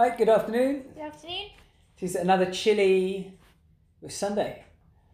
[0.00, 0.84] Hi, good afternoon.
[0.94, 1.48] Good afternoon.
[1.98, 3.34] It's another chilly
[4.08, 4.64] Sunday.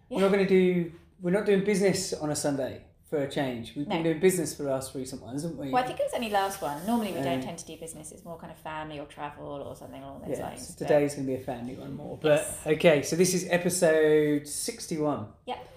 [0.09, 0.93] We're not going to do.
[1.21, 3.73] We're not doing business on a Sunday for a change.
[3.75, 5.71] We've been doing business for the last recent ones, haven't we?
[5.71, 6.87] Well, I think it was only last one.
[6.87, 8.13] Normally we Um, don't tend to do business.
[8.13, 10.45] It's more kind of family or travel or something along those yeah.
[10.45, 10.69] lines.
[10.69, 12.17] So today's going to be a family one more.
[12.23, 12.67] But Yes.
[12.79, 15.27] okay, so this is episode sixty-one.
[15.47, 15.69] Yep.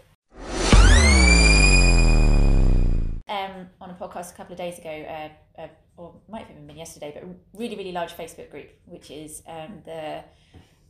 [3.28, 5.68] Um, on a podcast a couple of days ago, uh, uh,
[6.00, 9.44] or might have even been yesterday, but a really, really large Facebook group, which is
[9.48, 10.24] um, the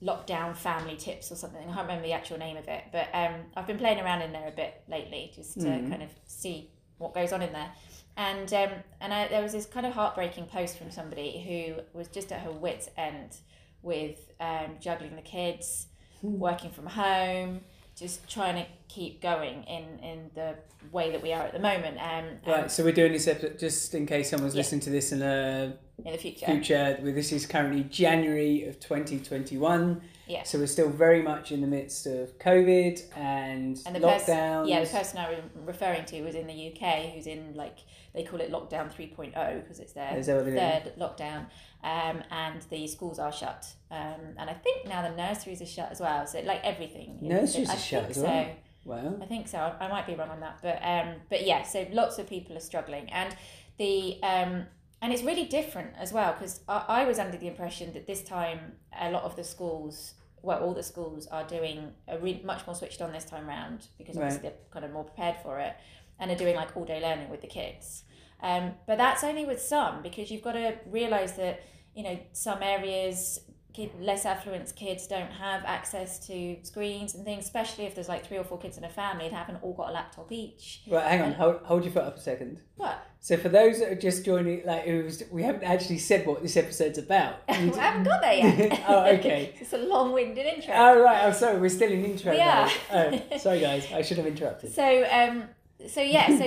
[0.04, 1.62] lockdown family tips or something.
[1.62, 4.32] I can't remember the actual name of it, but um, I've been playing around in
[4.32, 5.90] there a bit lately just to Mhm.
[5.90, 7.72] kind of see what goes on in there.
[8.18, 8.70] And um,
[9.02, 12.42] and I, there was this kind of heartbreaking post from somebody who was just at
[12.42, 13.38] her wits' end
[13.82, 15.88] with um, juggling the kids,
[16.22, 17.62] working from home,
[18.00, 20.56] just trying to keep going in in the
[20.92, 21.98] way that we are at the moment.
[22.00, 24.60] Um, Right, so we're doing this episode just in case someone's Yeah.
[24.60, 25.74] listening to this in the
[26.06, 26.46] in the future.
[26.46, 26.98] future.
[27.04, 30.02] Well, This is currently January of 2021.
[30.28, 30.44] Yeah.
[30.44, 34.70] So we're still very much in the midst of COVID and, And the lockdowns.
[34.70, 37.80] yeah, the person I was referring to was in the UK, who's in like
[38.14, 40.60] they call it lockdown 3.0 because it's their Is that what it is?
[40.60, 41.46] third lockdown,
[41.84, 45.92] um, and the schools are shut, um, and I think now the nurseries are shut
[45.92, 46.26] as well.
[46.28, 48.46] So like everything, Nurseries I are shut think as well?
[48.46, 48.52] So.
[48.86, 49.18] Wow.
[49.22, 49.58] I think so.
[49.58, 51.64] I, I might be wrong on that, but um, but yeah.
[51.64, 53.36] So lots of people are struggling, and
[53.78, 54.66] the um,
[55.02, 58.24] and it's really different as well because I, I was under the impression that this
[58.24, 62.66] time a lot of the schools, well, all the schools are doing a re- much
[62.66, 65.76] more switched on this time round because obviously they're kind of more prepared for it,
[66.20, 68.04] and are doing like all day learning with the kids.
[68.42, 71.64] Um, but that's only with some because you've got to realise that
[71.96, 73.42] you know some areas
[73.74, 78.26] kid, less affluent kids don't have access to screens and things, especially if there's like
[78.26, 80.82] three or four kids in a family and haven't all got a laptop each.
[80.90, 82.60] Right, hang on, hold, hold your foot up a second.
[82.76, 83.06] What?
[83.20, 86.42] So for those that are just joining, like it was, we haven't actually said what
[86.42, 87.42] this episode's about.
[87.50, 88.84] we haven't got there yet.
[88.88, 89.54] oh, okay.
[89.60, 90.74] it's a long-winded intro.
[90.76, 92.38] Oh right, I'm sorry, we're still in intro.
[92.38, 92.70] Are.
[92.92, 94.74] Oh, sorry guys, I should have interrupted.
[94.74, 95.44] So, um,
[95.88, 96.46] so yeah, so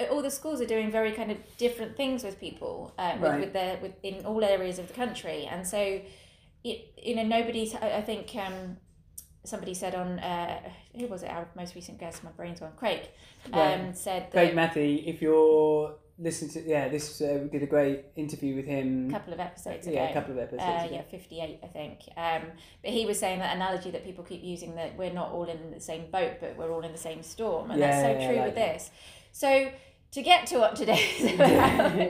[0.00, 3.40] uh, all the schools are doing very kind of different things with people, with, Right.
[3.40, 6.00] with their with in all areas of the country, and so,
[6.64, 7.74] it, you know, nobody's.
[7.74, 8.76] I I think um,
[9.44, 10.60] somebody said on uh,
[10.96, 11.30] who was it?
[11.30, 12.72] Our most recent guest, my brain's gone.
[12.76, 13.00] Craig,
[13.52, 17.66] um, said that Craig Matthew, if you're listening to, yeah, this uh, we did a
[17.66, 19.94] great interview with him a couple of episodes ago.
[19.96, 20.62] Yeah, a couple of episodes.
[20.62, 20.94] Uh, ago.
[20.94, 22.00] yeah, 58, I think.
[22.16, 22.42] Um,
[22.82, 25.70] but he was saying that analogy that people keep using that we're not all in
[25.70, 27.70] the same boat, but we're all in the same storm.
[27.70, 28.74] And Yeah, that's so yeah, true like with that.
[28.74, 28.90] this.
[29.32, 29.70] So,
[30.12, 30.98] to get to what about,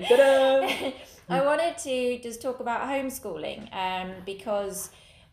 [0.09, 0.93] Ta-da!
[1.29, 4.91] I wanted to just talk about homeschooling um, because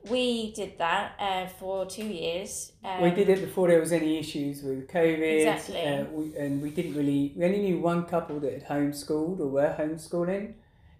[0.09, 2.71] we did that uh, for two years.
[2.83, 5.47] Um, we did it before there was any issues with COVID.
[5.47, 5.81] Exactly.
[5.81, 9.47] Uh, we, and we didn't really, we only knew one couple that had homeschooled or
[9.47, 10.53] were homeschooling.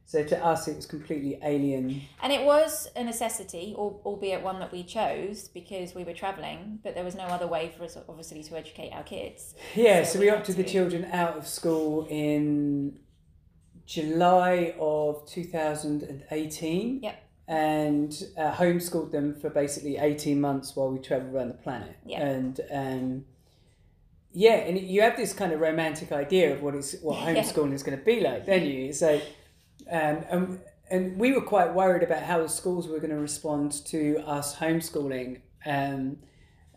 [0.07, 2.01] So to us, it was completely alien.
[2.21, 6.93] And it was a necessity, albeit one that we chose because we were travelling, but
[6.93, 9.55] there was no other way for us, obviously, to educate our kids.
[9.73, 12.99] Yeah, So so, we we opted the children out of school in
[13.87, 16.99] July of 2018.
[17.01, 17.24] Yep.
[17.47, 21.95] And uh, homeschooled them for basically 18 months while we travelled around the planet.
[22.05, 22.25] Yeah.
[22.25, 23.25] And um,
[24.31, 27.35] yeah, and you have this kind of romantic idea of what it's what Yeah.
[27.35, 28.91] homeschooling is going to be like, don't you?
[28.93, 29.21] So,
[29.91, 33.85] um, and, and we were quite worried about how the schools were going to respond
[33.87, 35.41] to us homeschooling.
[35.65, 36.17] Um,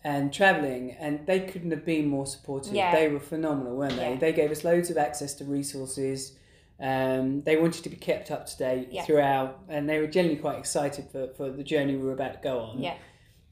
[0.05, 2.73] and traveling, and they couldn't have been more supportive.
[2.73, 2.95] Yeah.
[2.95, 4.11] They were phenomenal, weren't they?
[4.13, 4.17] Yeah.
[4.17, 6.39] They gave us loads of access to resources.
[6.81, 9.05] Um, they wanted to be kept up to date Yeah.
[9.05, 12.41] throughout, and they were generally quite excited for, for the journey we were about to
[12.41, 12.79] go on.
[12.81, 12.95] Yeah.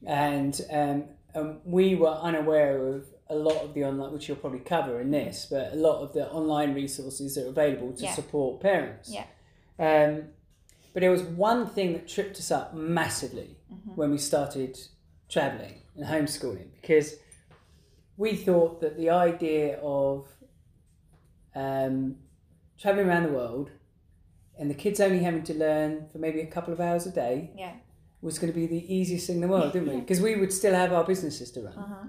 [0.05, 1.03] And um,
[1.35, 5.11] um, we were unaware of a lot of the online, which you'll probably cover in
[5.11, 8.13] this, but a lot of the online resources that are available to Yeah.
[8.13, 9.11] support parents.
[9.13, 9.25] Yeah.
[9.77, 10.29] Um,
[10.93, 13.95] but there was one thing that tripped us up massively Mm-hmm.
[13.95, 14.79] when we started
[15.27, 17.15] traveling and homeschooling because
[18.15, 20.25] we thought that the idea of
[21.53, 22.15] um,
[22.79, 23.71] traveling around the world
[24.59, 27.51] and the kids only having to learn for maybe a couple of hours a day
[27.57, 27.73] Yeah.
[28.21, 29.99] was going to be the easiest thing in the world, didn't we?
[30.01, 31.77] Because we would still have our businesses to run.
[31.77, 32.07] Uh-huh.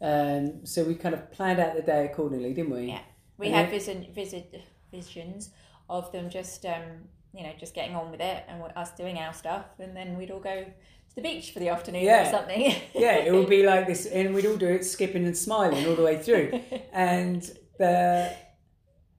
[0.00, 2.86] Um, so we kind of planned out the day accordingly, didn't we?
[2.88, 3.00] Yeah.
[3.36, 4.54] We And had vision, visit,
[4.92, 5.50] visions
[5.88, 6.82] of them just, um,
[7.34, 10.30] you know, just getting on with it and us doing our stuff, and then we'd
[10.30, 12.28] all go to the beach for the afternoon Yeah.
[12.28, 12.60] or something.
[12.94, 15.94] yeah, it would be like this, and we'd all do it skipping and smiling all
[15.96, 16.60] the way through.
[16.92, 17.42] and
[17.78, 18.34] the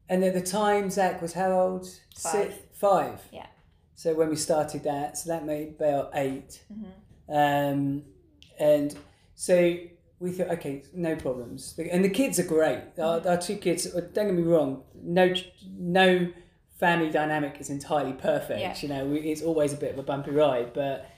[0.09, 1.85] and at the time, Zach was how old?
[2.15, 2.31] Five.
[2.31, 3.21] Six, five.
[3.31, 3.45] Yeah.
[3.95, 6.91] So when we started that, so that made about 8 Mhm.
[7.73, 8.03] Um,
[8.59, 8.97] and
[9.35, 9.75] so
[10.19, 11.77] we thought, okay, no problems.
[11.91, 12.79] And the kids are great.
[12.97, 15.33] Our, our two kids, uh, don't get me wrong, no,
[15.77, 16.29] no
[16.79, 18.59] family dynamic is entirely perfect.
[18.59, 18.75] Yeah.
[18.79, 21.09] You know, we, it's always a bit of a bumpy ride, but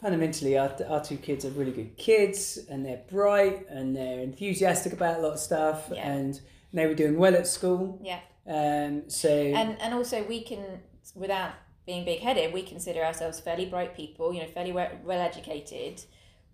[0.00, 4.92] fundamentally, our, our two kids are really good kids, and they're bright, and they're enthusiastic
[4.92, 6.10] about a lot of stuff, Yeah.
[6.10, 6.40] and
[6.72, 8.00] they were doing well at school.
[8.02, 8.20] Yeah.
[8.46, 10.80] Um, so and and also we can
[11.14, 11.52] without
[11.86, 16.04] being big headed we consider ourselves fairly bright people you know fairly well, well educated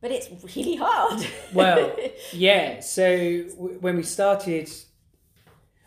[0.00, 1.96] but it's really hard Well,
[2.32, 3.04] Yeah, so
[3.56, 4.70] w- when we started,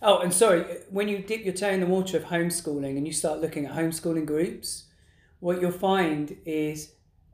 [0.01, 3.13] oh, and sorry, when you dip your toe in the water of homeschooling and you
[3.13, 4.85] start looking at homeschooling groups,
[5.39, 6.91] what you'll find is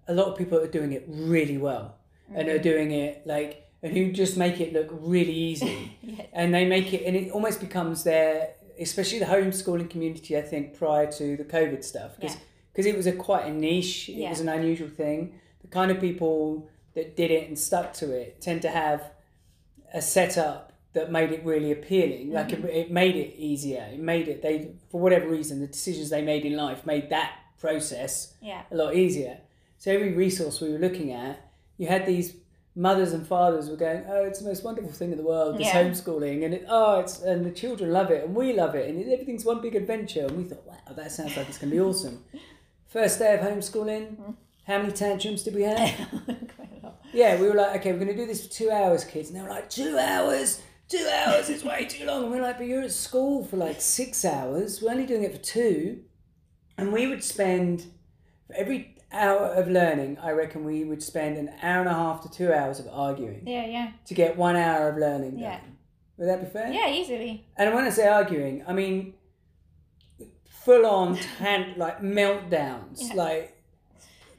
[0.08, 1.98] a lot of people are doing it really well
[2.34, 5.98] and are doing it like, and who just make it look really easy.
[6.04, 6.26] Yeah.
[6.32, 10.74] And they make it, and it almost becomes their, especially the homeschooling community, I think,
[10.78, 12.38] prior to the COVID stuff, because
[12.76, 12.92] Yeah.
[12.92, 14.30] it was a quite a niche, it Yeah.
[14.30, 15.40] was an unusual thing.
[15.62, 19.12] The kind of people that did it and stuck to it tend to have
[19.94, 22.32] a setup that made it really appealing.
[22.32, 22.68] Like it, mm-hmm.
[22.70, 23.88] it made it easier.
[23.94, 27.32] It made it they for whatever reason the decisions they made in life made that
[27.60, 29.38] process yeah a lot easier.
[29.78, 31.40] So every resource we were looking at,
[31.78, 32.36] you had these
[32.78, 35.58] mothers and fathers were going, oh, it's the most wonderful thing in the world.
[35.58, 35.84] This Yeah.
[35.84, 39.12] homeschooling, and it, oh, it's and the children love it, and we love it, and
[39.12, 40.28] everything's one big adventure.
[40.28, 42.24] And we thought, wow, that sounds like it's going to be awesome.
[42.88, 44.36] First day of homeschooling,
[44.66, 45.78] how many tantrums did we have?
[46.26, 47.02] Quite a lot.
[47.14, 49.30] Yeah, we were like, okay, we're going to do this for two hours, kids.
[49.30, 50.62] And they were like, two hours?
[50.88, 52.24] Two hours is way too long.
[52.24, 54.82] And we are like, but you're at school for like six hours.
[54.82, 56.02] We're only doing it for two.
[56.78, 57.88] And we would spend,
[58.48, 62.22] for every hour of learning, I reckon we would spend an hour and a half
[62.24, 65.40] to two hours of arguing yeah yeah to get one hour of learning done.
[65.40, 65.60] Yeah.
[66.18, 66.72] Would that be fair?
[66.72, 69.14] yeah easily And when I say arguing, I mean
[70.50, 73.14] full on tan- like meltdowns, Yeah.
[73.16, 73.54] like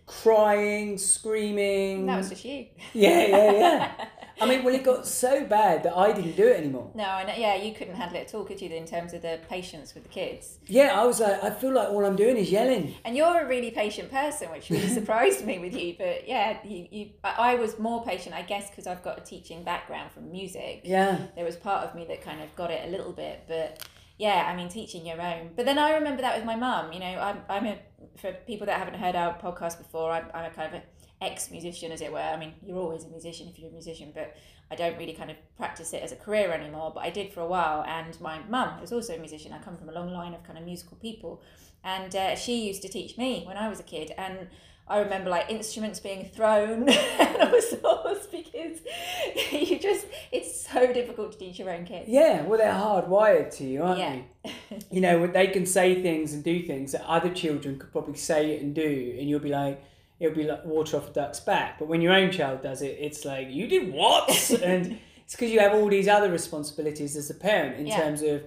[0.07, 2.07] crying, screaming.
[2.07, 3.91] that was just you Yeah, yeah, yeah.
[4.41, 6.91] I mean, well, it got so bad that I didn't do it anymore.
[6.95, 9.41] no and yeah you couldn't handle it at all could you in terms of the
[9.49, 12.51] patience with the kids Yeah, I was like, I feel like all I'm doing is
[12.51, 12.95] yelling.
[13.05, 15.95] And you're a really patient person, which really surprised me with you.
[15.99, 19.23] But yeah, you, you I I was more patient, I guess, because I've got a
[19.23, 20.83] teaching background from music.
[20.85, 23.87] Yeah, There was part of me that kind of got it a little bit, but
[24.19, 25.51] yeah, I mean, teaching your own.
[25.57, 26.93] But then I remember that with my mum.
[26.93, 27.79] You know, I'm I'm a
[28.21, 30.11] for people that haven't heard our podcast before.
[30.11, 30.83] I'm, I'm a kind of an
[31.21, 32.19] ex musician, as it were.
[32.19, 34.37] I mean, you're always a musician if you're a musician, but
[34.71, 36.93] I don't really kind of practice it as a career anymore.
[36.95, 39.53] But I did for a while, and my mum was also a musician.
[39.53, 41.43] I come from a long line of kind of musical people,
[41.85, 44.49] and uh, she used to teach me when I was a kid, and.
[44.91, 48.79] I remember like instruments being thrown and all sorts because
[49.53, 52.09] you just it's so difficult to teach your own kids.
[52.09, 52.41] yeah.
[52.41, 54.21] Well, they're hardwired to you, aren't Yeah.
[54.45, 54.79] they?
[54.91, 58.53] You know, they can say things and do things that other children could probably say
[58.53, 59.79] it and do, and you'll be like,
[60.21, 61.79] it'll be like water off a duck's back.
[61.79, 64.29] But when your own child does it, it's like you did what?
[64.63, 68.01] and it's because you have all these other responsibilities as a parent in Yeah.
[68.01, 68.43] terms of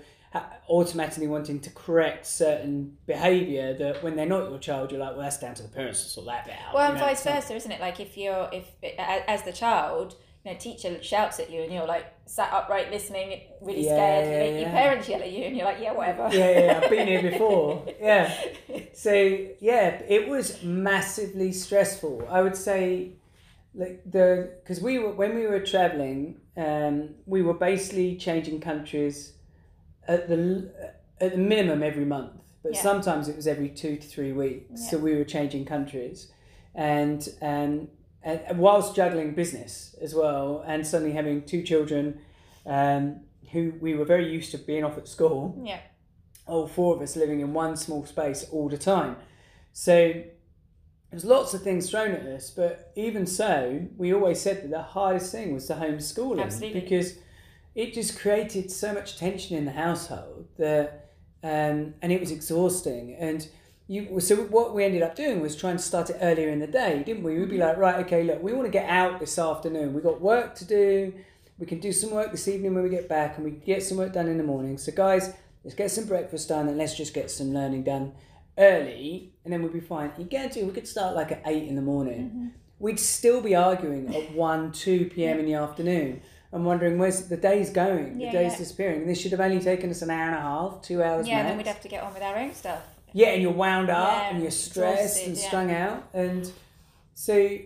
[0.70, 5.22] automatically wanting to correct certain behaviour that when they're not your child, you're like, well,
[5.24, 6.74] that's down to the parents to sort that out.
[6.74, 7.82] Well, you and know, vice versa, isn't it?
[7.82, 8.66] Like if you're if
[9.28, 10.16] as the child,
[10.46, 14.26] you know, teacher shouts at you and you're like sat upright listening, really Yeah, scared.
[14.28, 14.72] yeah, your yeah.
[14.72, 16.30] parents yell at you and you're like, yeah, whatever.
[16.32, 17.86] yeah, yeah, I've been here before.
[18.02, 18.34] Yeah.
[18.94, 19.14] So
[19.60, 22.28] yeah, it was massively stressful.
[22.30, 23.14] I would say,
[23.76, 29.34] like the because we were when we were traveling, um, we were basically changing countries
[30.08, 30.72] at the
[31.20, 32.34] at the minimum every month,
[32.64, 34.90] but sometimes it was every two to three weeks.
[34.90, 36.32] So we were changing countries,
[36.74, 37.88] and um,
[38.24, 42.20] and whilst juggling business as well, and suddenly having two children,
[42.66, 45.80] um, who we were very used to being off at school yeah,
[46.48, 49.16] all four of us living in one small space all the time.
[49.74, 50.24] So
[51.10, 54.82] there's lots of things thrown at us, but even so, we always said that the
[54.82, 56.80] hardest thing was the homeschooling Absolutely.
[56.82, 57.18] because
[57.76, 61.12] it just created so much tension in the household that,
[61.44, 63.16] um, and it was exhausting.
[63.16, 63.48] And
[63.92, 66.68] you, so what we ended up doing was trying to start it earlier in the
[66.68, 67.38] day, didn't we?
[67.38, 69.94] We'd be like, right, okay, look, we want to get out this afternoon.
[69.94, 71.14] We've got work to do.
[71.60, 73.98] We can do some work this evening when we get back, and we get some
[73.98, 74.78] work done in the morning.
[74.78, 75.34] So, guys,
[75.64, 78.14] let's get some breakfast done, and let's just get some learning done
[78.58, 80.12] early, and then we'll be fine.
[80.18, 82.22] You get to, we could start like at eight in the morning.
[82.30, 82.48] Mm-hmm.
[82.80, 85.38] We'd still be arguing at one, two p.m.
[85.40, 86.22] in the afternoon.
[86.54, 88.58] and wondering where's the day's going, Yeah, the day's yeah.
[88.58, 89.02] disappearing.
[89.02, 91.38] And this should have only taken us an hour and a half, two hours yeah,
[91.38, 91.48] max.
[91.50, 92.82] then we'd have to get on with our own stuff.
[93.14, 95.48] Yeah, and you're wound up Yeah, and you're stressed and yeah.
[95.48, 96.08] strung out.
[96.14, 96.52] And
[97.14, 97.58] so,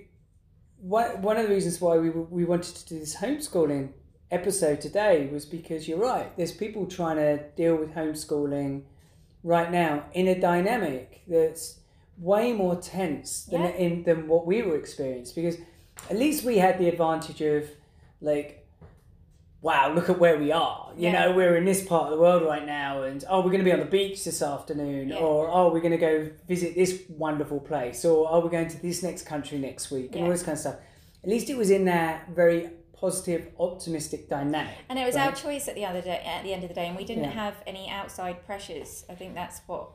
[0.81, 3.89] one, one of the reasons why we, we wanted to do this homeschooling
[4.31, 6.35] episode today was because you're right.
[6.35, 8.83] There's people trying to deal with homeschooling
[9.43, 11.79] right now in a dynamic that's
[12.17, 13.69] way more tense than, Yeah.
[13.69, 15.43] in, than what we were experiencing.
[15.43, 15.59] Because
[16.09, 17.69] at least we had the advantage of,
[18.21, 18.64] like,
[19.65, 20.91] wow, look at where we are.
[20.95, 21.13] You Yeah.
[21.25, 23.69] know, we're in this part of the world right now, and oh, we're going to
[23.71, 25.15] be on the beach this afternoon, Yeah.
[25.17, 28.79] or oh, we're going to go visit this wonderful place, or oh, we're going to
[28.79, 30.75] this next country next week, and all this kind of stuff.
[31.23, 34.75] At least it was in that very positive, optimistic dynamic.
[34.87, 36.85] And it was our choice at the other day, at the end of the day,
[36.85, 37.31] and we didn't Yeah.
[37.31, 39.03] have any outside pressures.
[39.09, 39.89] I think that's what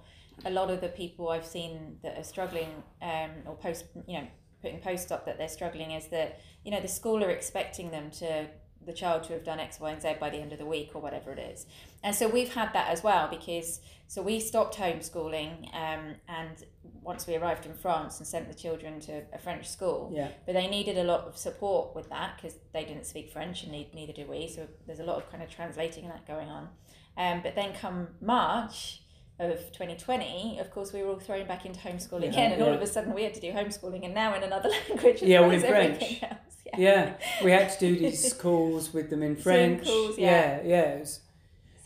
[0.44, 4.26] a lot of the people I've seen that are struggling, um, or post, you know,
[4.62, 8.10] putting post up that they're struggling is that you know the school are expecting them
[8.10, 8.46] to
[8.84, 10.90] the child to have done X, Y, and Z by the end of the week
[10.94, 11.66] or whatever it is.
[12.02, 16.64] And so we've had that as well because so we stopped homeschooling, um, and
[17.00, 20.54] once we arrived in France and sent the children to a French school, Yeah, but
[20.54, 23.90] they needed a lot of support with that because they didn't speak French and ne-
[23.94, 24.48] neither do we.
[24.48, 26.68] So there's a lot of kind of translating that going on.
[27.16, 29.02] Um, but then come March
[29.40, 32.72] of 2020, of course, we were all thrown back into homeschooling Yeah, again, and all
[32.74, 35.50] of a sudden we had to do homeschooling and now in another language Yeah, well
[35.50, 36.22] in French.
[36.22, 36.32] else.
[36.66, 36.78] Yeah.
[36.78, 37.12] yeah.
[37.42, 39.84] We had to do these calls with them in French.
[39.84, 40.98] calls, yeah, yeah.
[40.98, 41.04] yeah.
[41.04, 41.20] So,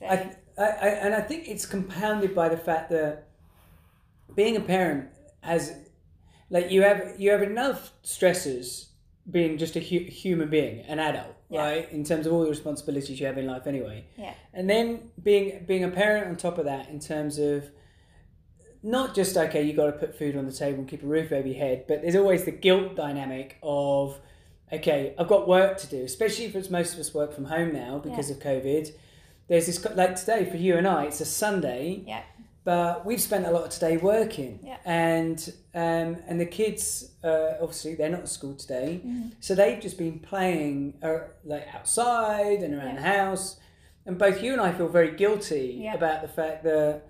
[0.07, 0.15] I,
[0.59, 3.29] I, I, and I think it's compounded by the fact that
[4.35, 5.09] being a parent
[5.41, 5.75] has,
[6.51, 8.89] like, you have you have enough stresses
[9.31, 11.63] being just a hu- human being, an adult, Yeah.
[11.63, 11.93] right?
[11.93, 14.05] In terms of all the responsibilities you have in life, anyway.
[14.17, 14.35] Yeah.
[14.53, 17.71] And then being being a parent on top of that, in terms of
[18.83, 21.33] not just okay, you got to put food on the table and keep a roof
[21.33, 24.21] over your head, but there's always the guilt dynamic of
[24.73, 27.73] okay, I've got work to do, especially if it's most of us work from home
[27.73, 28.91] now because of COVID.
[29.47, 32.23] There's this like today for you and I, it's a Sunday, Yeah.
[32.65, 34.77] But we've spent a lot of today working, Yeah.
[34.85, 39.29] and um, and the kids uh, obviously they're not at school today, Mm-hmm.
[39.41, 43.03] so they've just been playing uh, like outside and around Yeah.
[43.03, 43.59] the house,
[44.07, 45.95] and both you and I feel very guilty Yeah.
[45.95, 47.03] about the fact that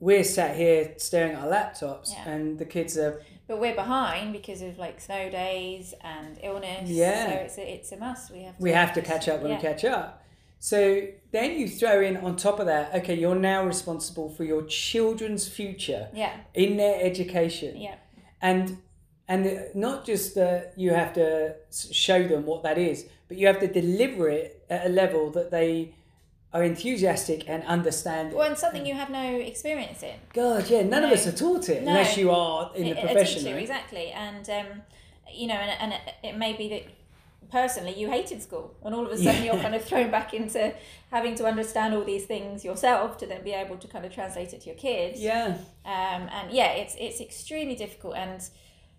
[0.00, 4.62] we're sat here staring at our laptops, and the kids are But we're behind because
[4.62, 6.88] of like snow days and illness.
[6.90, 7.26] Yeah.
[7.28, 8.32] So it's a, it's a must.
[8.32, 10.21] We have to we have to catch up when we catch up.
[10.64, 14.62] So then you throw in on top of that, okay, you're now responsible for your
[14.62, 16.34] children's future Yeah.
[16.54, 17.96] in their education, Yeah.
[18.40, 18.78] and
[19.26, 19.42] and
[19.74, 23.66] not just that you have to show them what that is, but you have to
[23.66, 25.94] deliver it at a level that they
[26.52, 28.32] are enthusiastic and understand.
[28.32, 30.16] Well, and something you have no experience in.
[30.32, 31.88] God, yeah, none of us are taught it No.
[31.90, 33.38] unless you are in the a- a profession.
[33.42, 33.62] teacher, right?
[33.62, 34.06] exactly.
[34.26, 34.66] And um,
[35.32, 36.82] you know, and, and it, it may be that
[37.58, 39.52] personally you hated school, and all of a sudden Yeah.
[39.52, 40.74] you're kind of thrown back into
[41.10, 44.50] having to understand all these things yourself to then be able to kind of translate
[44.54, 45.20] it to your kids.
[45.20, 45.48] Yeah,
[45.84, 48.40] Um, and yeah, it's it's extremely difficult, and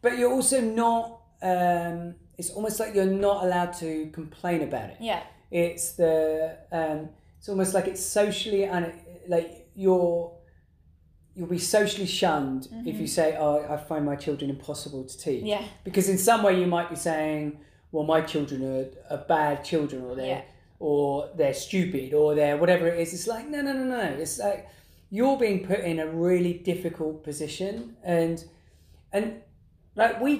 [0.03, 1.03] but you're also not.
[1.41, 4.97] Um, it's almost like you're not allowed to complain about it.
[5.01, 6.13] yeah, It's the
[6.71, 8.93] um, it's almost like it's socially un-
[9.27, 10.31] like you're
[11.35, 15.39] you'll be socially shunned if you say, "Oh, I find my children impossible to teach."
[15.39, 15.47] Mm-hmm.
[15.55, 17.59] yeah, Because in some way you might be saying,
[17.93, 20.41] "Well, my children are, are bad children, or they're Yeah.
[20.79, 24.03] or they're stupid, or they're whatever it is." It's like no, no, no, no.
[24.23, 24.67] It's like
[25.09, 28.43] you're being put in a really difficult position, and
[29.13, 29.41] and
[29.95, 30.33] like we,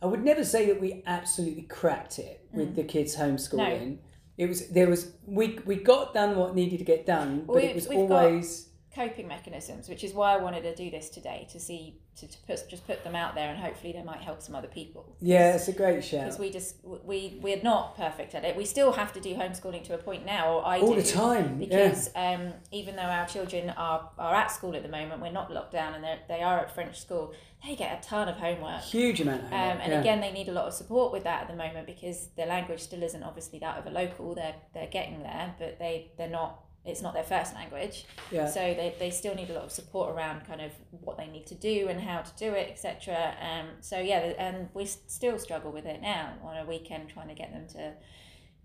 [0.00, 2.76] I would never say that we absolutely cracked it with Mm.
[2.76, 3.98] the kids homeschooling.
[4.38, 7.64] It was there was we we got done what needed to get done, but Well,
[7.64, 11.08] it was we've got- always coping mechanisms, which is why I wanted to do this
[11.10, 14.20] today to see to, to put, just put them out there, and hopefully they might
[14.20, 15.16] help some other people.
[15.20, 16.20] yeah, it's a great shout.
[16.26, 18.54] because we just we we're not perfect at it.
[18.56, 21.08] We still have to do homeschooling to a point now, or I All do, the
[21.10, 25.32] time, because um, even though our children are are at school at the moment, we're
[25.32, 27.32] not locked down, and they they are at French school.
[27.66, 28.82] They get a ton of homework.
[28.82, 30.00] Huge amount of Um, and yeah.
[30.00, 32.80] again, they need a lot of support with that at the moment because their language
[32.80, 34.34] still isn't obviously that of a local.
[34.34, 36.60] They're they're getting there, but they they're not.
[36.84, 38.46] It's not their first language, yeah.
[38.46, 41.46] so they, they still need a lot of support around kind of what they need
[41.46, 43.34] to do and how to do it, etc.
[43.40, 47.34] Um, so yeah, and we still struggle with it now on a weekend trying to
[47.34, 47.94] get them to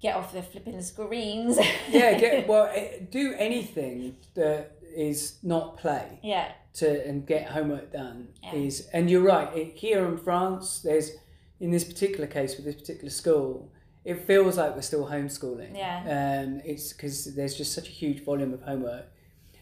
[0.02, 1.58] get off the flipping screens.
[1.90, 7.92] yeah, get, well, eh, do anything that is not play yeah, to and get homework
[7.92, 8.56] done Yeah.
[8.56, 8.88] is.
[8.94, 9.56] And you're right.
[9.56, 11.12] It, here in France, there's
[11.60, 13.72] in this particular case with this particular school,
[14.06, 15.75] it feels like we're still homeschooling.
[15.75, 16.44] Yeah.
[16.44, 19.06] Um, it's because there's just such a huge volume of homework.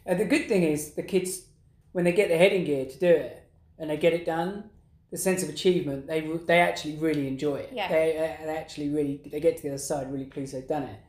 [0.06, 1.48] And the good thing is the kids,
[1.92, 3.44] when they get their head in gear to do it
[3.78, 4.70] and they get it done,
[5.12, 7.72] the sense of achievement, they they actually really enjoy it.
[7.74, 7.88] Yeah.
[7.88, 10.84] They, uh, they actually really they get to the other side really pleased they've done
[10.84, 11.00] it,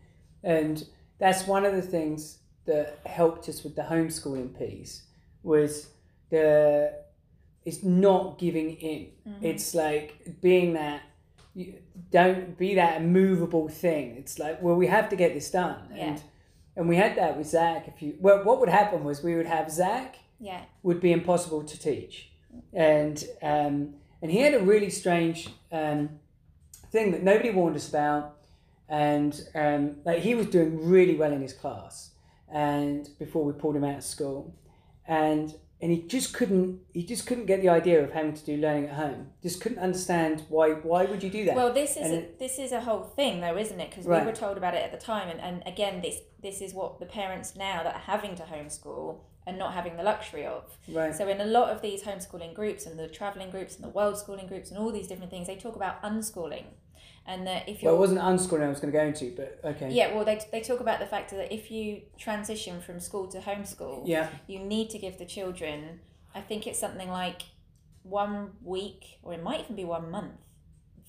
[0.44, 0.87] and
[1.18, 5.02] that's one of the things that helped us with the homeschooling piece
[5.42, 5.88] was
[6.30, 6.94] the
[7.64, 9.11] it's not giving in.
[9.42, 11.02] It's like being that
[12.11, 14.17] don't be that immovable thing.
[14.17, 16.05] It's like well we have to get this done, Yeah.
[16.07, 16.23] and
[16.77, 17.88] and we had that with Zach.
[17.88, 21.62] If you well, what would happen was we would have Zach yeah, would be impossible
[21.65, 22.31] to teach.
[22.73, 26.11] And um, and he had a really strange um,
[26.93, 28.37] thing that nobody warned us about.
[28.88, 32.12] and um, like he was doing really well in his class,
[32.53, 34.55] and before we pulled him out of school,
[35.07, 38.56] and and he just couldn't he just couldn't get the idea of having to do
[38.56, 39.28] learning at home.
[39.42, 41.54] Just couldn't understand why why would you do that?
[41.54, 43.90] Well, this is a, it- this is a whole thing, though, isn't it?
[43.90, 44.23] Because Right.
[44.23, 46.99] we were told about it at the time, and, and again, this this is what
[47.00, 50.76] the parents now that are having to homeschool and not having the luxury of.
[50.92, 51.14] right.
[51.14, 54.18] So in a lot of these homeschooling groups and the traveling groups and the world
[54.18, 56.64] schooling groups and all these different things, they talk about unschooling,
[57.28, 59.61] and that if well, you're it wasn't unschooling I was going to go into, but
[59.62, 59.90] okay.
[59.92, 63.38] yeah, well, they, they talk about the fact that if you transition from school to
[63.38, 64.28] homeschool, Yeah.
[64.47, 66.00] you need to give the children,
[66.35, 67.42] I think it's something like
[68.02, 70.32] one week, or it might even be one month,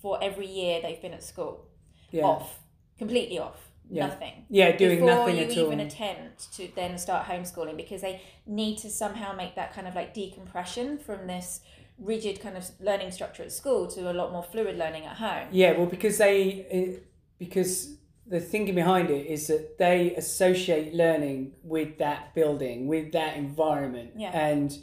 [0.02, 1.66] for every year they've been at school.
[2.12, 2.24] Yeah.
[2.24, 2.60] Off.
[2.98, 3.72] Completely off.
[3.90, 4.08] Yeah.
[4.08, 4.46] Nothing.
[4.50, 5.86] Yeah, doing Before nothing you at even all.
[5.88, 10.14] attempt to then start homeschooling because they need to somehow make that kind of like
[10.14, 11.62] decompression from this
[12.00, 15.48] rigid kind of learning structure at school to a lot more fluid learning at home.
[15.52, 17.00] Yeah, well, because they,
[17.38, 17.96] because
[18.28, 24.12] the thinking behind it is that they associate learning with that building, with that environment,
[24.16, 24.30] Yeah.
[24.32, 24.78] and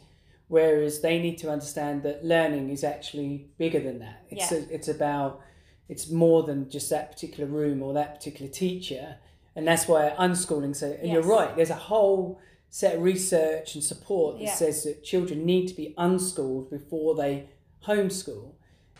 [0.48, 4.24] whereas they need to understand that learning is actually bigger than that.
[4.28, 4.58] It's Yeah.
[4.58, 5.40] a, it's about
[5.88, 9.16] it's more than just that particular room or that particular teacher,
[9.54, 10.74] and that's why unschooling.
[10.74, 11.54] So, and you're right.
[11.54, 14.54] There's a whole set of research and support that Yeah.
[14.54, 17.48] says that children need to be unschooled before they
[17.86, 18.52] homeschool.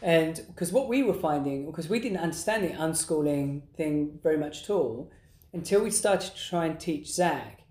[0.03, 4.63] And because what we were finding, because we didn't understand the unschooling thing very much
[4.65, 5.11] at all
[5.53, 7.63] until we started to try and teach Zach.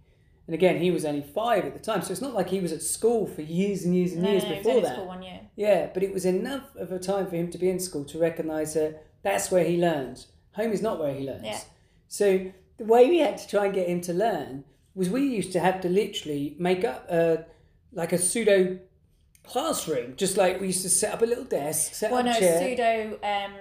[0.48, 2.72] And again, he was only five at the time, so it's not like he was
[2.72, 5.06] at school for years and years and No, years no, no, it was before that.
[5.08, 5.40] one year.
[5.56, 8.20] Yeah, but it was enough of a time for him to be in school to
[8.20, 10.28] recognise that that's where he learns.
[10.52, 11.46] Home is not where he learns.
[11.46, 11.60] Yeah.
[12.08, 15.52] So the way we had to try and get him to learn was we used
[15.54, 17.46] to have to literally make up a
[17.92, 18.80] like a pseudo
[19.44, 22.32] classroom, just like we used to set up a little desk, set Well, up no,
[22.32, 22.60] a chair.
[22.60, 23.54] pseudo um,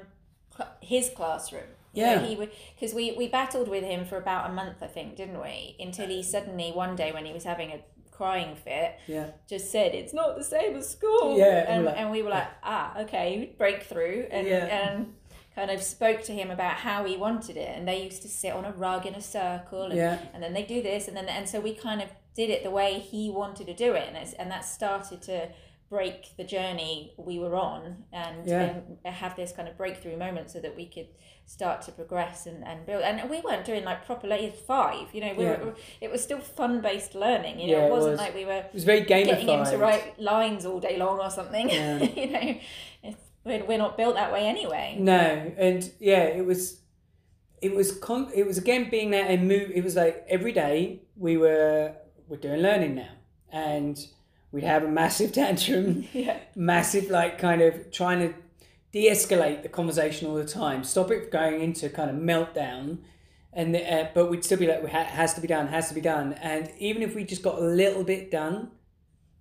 [0.56, 1.64] cl- his classroom.
[1.92, 2.26] Yeah.
[2.26, 5.40] he would because we we battled with him for about a month, I think, didn't
[5.40, 5.76] we?
[5.78, 9.26] Until he suddenly one day when he was having a crying fit, Yeah.
[9.48, 11.38] just said it's not the same as school.
[11.38, 14.64] Yeah, and and, like- and we were like, ah, okay, breakthrough, and Yeah.
[14.66, 15.14] and
[15.54, 18.52] kind of spoke to him about how he wanted it, and they used to sit
[18.52, 20.18] on a rug in a circle, and, Yeah.
[20.32, 22.70] and then they do this, and then and so we kind of did it the
[22.70, 25.48] way he wanted to do it, and it's, and that started to
[25.90, 28.80] break the journey we were on and, Yeah.
[29.04, 31.06] and have this kind of breakthrough moment so that we could
[31.46, 35.20] start to progress and, and build and we weren't doing like proper layers five you
[35.20, 35.58] know we Yeah.
[35.62, 38.20] were it was still fun based learning you know Yeah, it it wasn't was.
[38.20, 39.26] like we were It was very gamified.
[39.26, 41.68] getting him to write lines all day long or something
[42.16, 42.56] you know
[43.44, 46.80] we're, we're not built that way anyway No, and yeah, it was,
[47.62, 49.70] it was con- it was again being that and move.
[49.74, 51.94] It was like every day we were
[52.28, 53.12] we're doing learning now,
[53.52, 53.98] and
[54.52, 58.34] we'd have a massive tantrum, yeah massive like kind of trying to
[58.92, 62.98] de-escalate the conversation all the time, stop it going into kind of meltdown.
[63.52, 66.00] And uh, but we'd still be like, "It has to be done, has to be
[66.00, 68.70] done." And even if we just got a little bit done,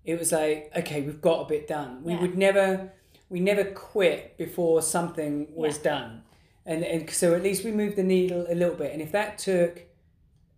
[0.06, 2.22] it was like, "Okay, we've got a bit done." We Yeah.
[2.22, 2.94] would never,
[3.30, 6.24] we never quit before something was done,
[6.66, 8.94] and and so at least we moved the needle a little bit.
[8.94, 9.84] And if that took,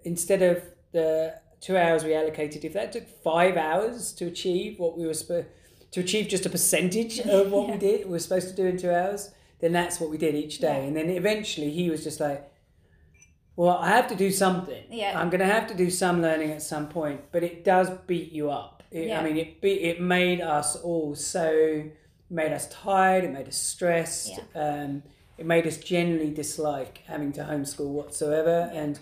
[0.04, 4.98] instead of the two hours we allocated, if that took five hours to achieve what
[4.98, 5.48] we were supposed
[5.92, 8.78] to achieve, just a percentage of what we did, we were supposed to do in
[8.78, 10.80] two hours, then that's what we did each day.
[10.82, 10.88] Yeah.
[10.88, 12.52] And then eventually he was just like,
[13.56, 14.84] well, I have to do something.
[14.90, 15.20] Yeah.
[15.20, 18.32] I'm going to have to do some learning at some point, but it does beat
[18.34, 18.84] you up.
[18.92, 19.22] It, Yeah.
[19.22, 21.84] I mean, it be, it made us all so
[22.36, 23.24] made us tired.
[23.24, 24.40] It made us stressed.
[24.54, 25.04] Um,
[25.38, 29.00] it made us generally dislike having to homeschool whatsoever, and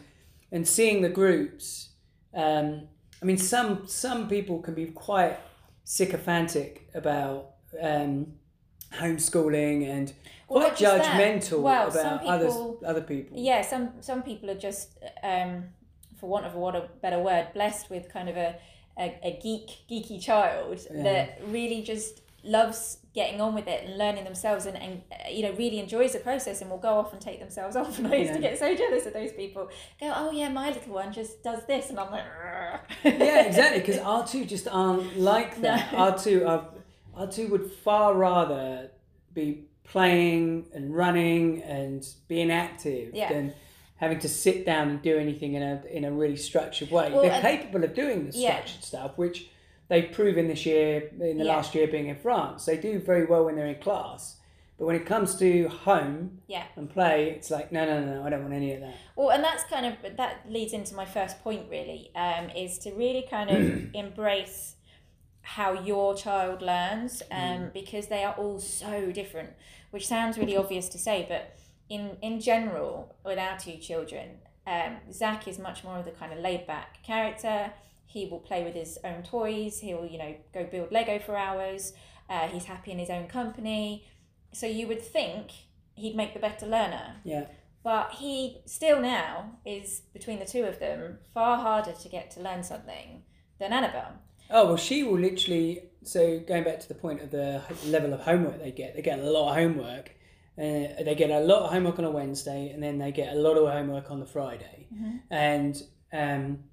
[0.51, 1.89] and seeing the groups.
[2.33, 2.87] Um,
[3.21, 5.37] I mean, some some people can be quite
[5.83, 8.33] sycophantic about um,
[8.93, 10.13] homeschooling and
[10.47, 12.53] Well, quite judgmental Well, about others
[12.85, 13.37] other people.
[13.37, 15.65] yeah some some people are just um
[16.19, 18.55] for want of a what a better word blessed with kind of a
[18.97, 21.03] a, a geek geeky child Yeah.
[21.03, 25.51] that really just loves getting on with it and learning themselves and, and you know
[25.53, 28.33] really enjoys the process and will go off and take themselves off and I used
[28.33, 31.63] to get so jealous of those people go oh yeah my little one just does
[31.65, 32.23] this and I'm like
[33.03, 33.79] yeah, exactly.
[33.79, 35.91] Because R two just aren't like that.
[35.93, 35.97] No.
[35.99, 36.65] R two, uh,
[37.15, 38.89] R two would far rather
[39.33, 43.31] be playing and running and being active Yeah.
[43.31, 43.53] than
[43.97, 47.11] having to sit down and do anything in a in a really structured way.
[47.11, 48.55] Well, They're capable of doing the Yeah.
[48.55, 49.49] structured stuff, which
[49.93, 51.53] they've proven this year in the Yeah.
[51.55, 52.65] last year being in France.
[52.65, 54.37] They do very well when they're in class.
[54.79, 58.29] But when it comes to home yeah and play, it's like no, no, no, I
[58.31, 58.95] don't want any of that.
[59.15, 61.69] Well, and that's kind of that leads into my first point.
[61.69, 64.75] Really, um, is to really kind of embrace
[65.41, 69.51] how your child learns, um, because they are all so different.
[69.91, 71.55] Which sounds really obvious to say, but
[71.87, 76.33] in in general, with our two children, um, Zach is much more of the kind
[76.33, 77.73] of laid back character.
[78.13, 79.79] He will play with his own toys.
[79.79, 81.93] He will, you know, go build Lego for hours.
[82.29, 84.05] Uh, he's happy in his own company.
[84.53, 85.49] So you would think
[85.95, 87.15] he'd make the better learner.
[87.23, 87.45] Yeah.
[87.83, 92.39] But he still now is between the two of them far harder to get to
[92.39, 93.23] learn something
[93.59, 94.13] than Annabelle.
[94.51, 95.89] Oh well, she will literally.
[96.03, 99.17] So going back to the point of the level of homework they get, they get
[99.19, 100.11] a lot of homework.
[100.55, 103.39] Uh, they get a lot of homework on a Wednesday, and then they get a
[103.39, 104.87] lot of homework on the Friday.
[104.93, 105.21] Mhm.
[105.31, 105.75] And
[106.13, 106.63] um,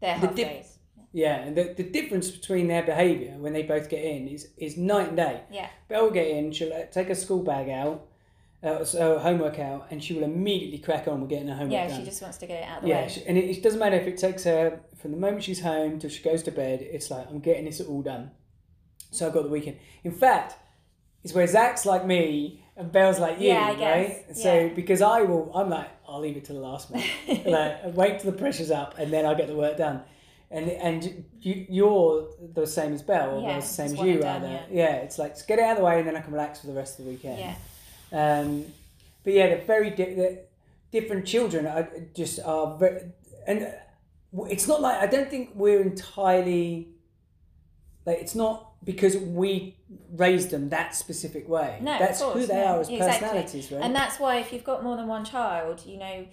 [0.00, 0.75] They're The half dip- days.
[1.22, 4.76] Yeah, and the, the difference between their behaviour when they both get in is is
[4.76, 5.40] night and day.
[5.50, 5.68] Yeah.
[5.88, 8.06] Belle will get in, she'll uh, take her school bag out,
[8.62, 11.88] uh, so homework out, and she will immediately crack on with getting her homework Yeah,
[11.88, 12.00] done.
[12.00, 13.08] she just wants to get it out of the Yeah, way.
[13.08, 15.98] she, and it, it doesn't matter if it takes her from the moment she's home
[15.98, 16.80] till she goes to bed.
[16.82, 18.30] It's like I'm getting this all done.
[19.10, 19.78] So I've got the weekend.
[20.04, 20.56] In fact,
[21.24, 24.16] it's where Zach's like me and Belle's like you, Yeah, I guess.
[24.26, 24.36] right?
[24.36, 24.68] So Yeah.
[24.74, 27.08] because I will, I'm like I'll leave it to the last minute.
[27.46, 30.02] like wait till the pressure's up and then I'll get the work done.
[30.50, 34.60] And and you, you're the same as Belle, or Yeah, the same as you, rather.
[34.70, 34.96] Yeah.
[34.96, 36.68] it's like just get it out of the way and then I can relax for
[36.68, 37.38] the rest of the weekend.
[37.40, 37.54] Yeah.
[38.12, 38.64] Um,
[39.24, 40.38] but yeah, they're very di- they're
[40.92, 41.66] different children.
[41.66, 43.00] Are just are very,
[43.46, 43.74] and
[44.48, 46.88] it's not like I don't think we're entirely
[48.04, 49.76] like it's not because we
[50.14, 51.78] raised them that specific way.
[51.82, 53.18] No, of that's who course, they no, are as exactly.
[53.20, 53.82] personalities, right?
[53.82, 56.26] And that's why if you've got more than one child, you know,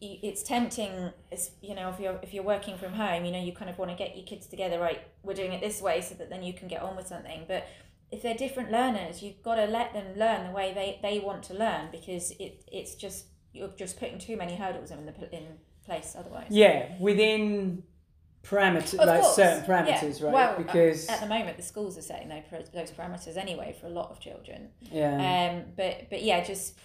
[0.00, 1.10] it's tempting.
[1.30, 3.78] It's, you know, if you're if you're working from home, you know, you kind of
[3.78, 4.78] want to get your kids together.
[4.78, 7.44] Right, we're doing it this way so that then you can get on with something.
[7.46, 7.66] But
[8.10, 11.42] if they're different learners, you've got to let them learn the way they, they want
[11.44, 15.44] to learn because it it's just you're just putting too many hurdles in the in
[15.84, 16.46] place otherwise.
[16.50, 17.82] yeah, within
[18.44, 20.00] parameters, like course, certain yeah.
[20.00, 20.32] parameters, right?
[20.32, 23.86] Well, uh, because At the moment, the schools are setting those those parameters anyway for
[23.86, 24.70] a lot of children.
[24.90, 26.78] yeah, Um, but but yeah, just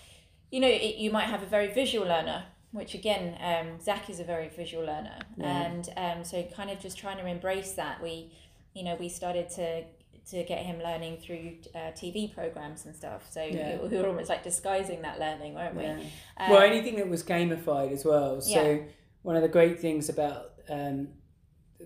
[0.52, 4.20] you know, it, you might have a very visual learner, which again, um, Zach is
[4.20, 5.62] a very visual learner, Yeah.
[5.64, 8.04] and um, so kind of just trying to embrace that.
[8.04, 8.32] We,
[8.74, 9.84] you know, we started to
[10.32, 13.24] to get him learning through uh, TV programs and stuff.
[13.30, 13.78] So Yeah.
[13.82, 15.84] we were almost like disguising that learning, weren't we?
[15.84, 16.00] yeah.
[16.38, 18.40] Um, well, anything that was gamified as well.
[18.40, 18.84] So
[19.24, 21.10] one of the great things about um,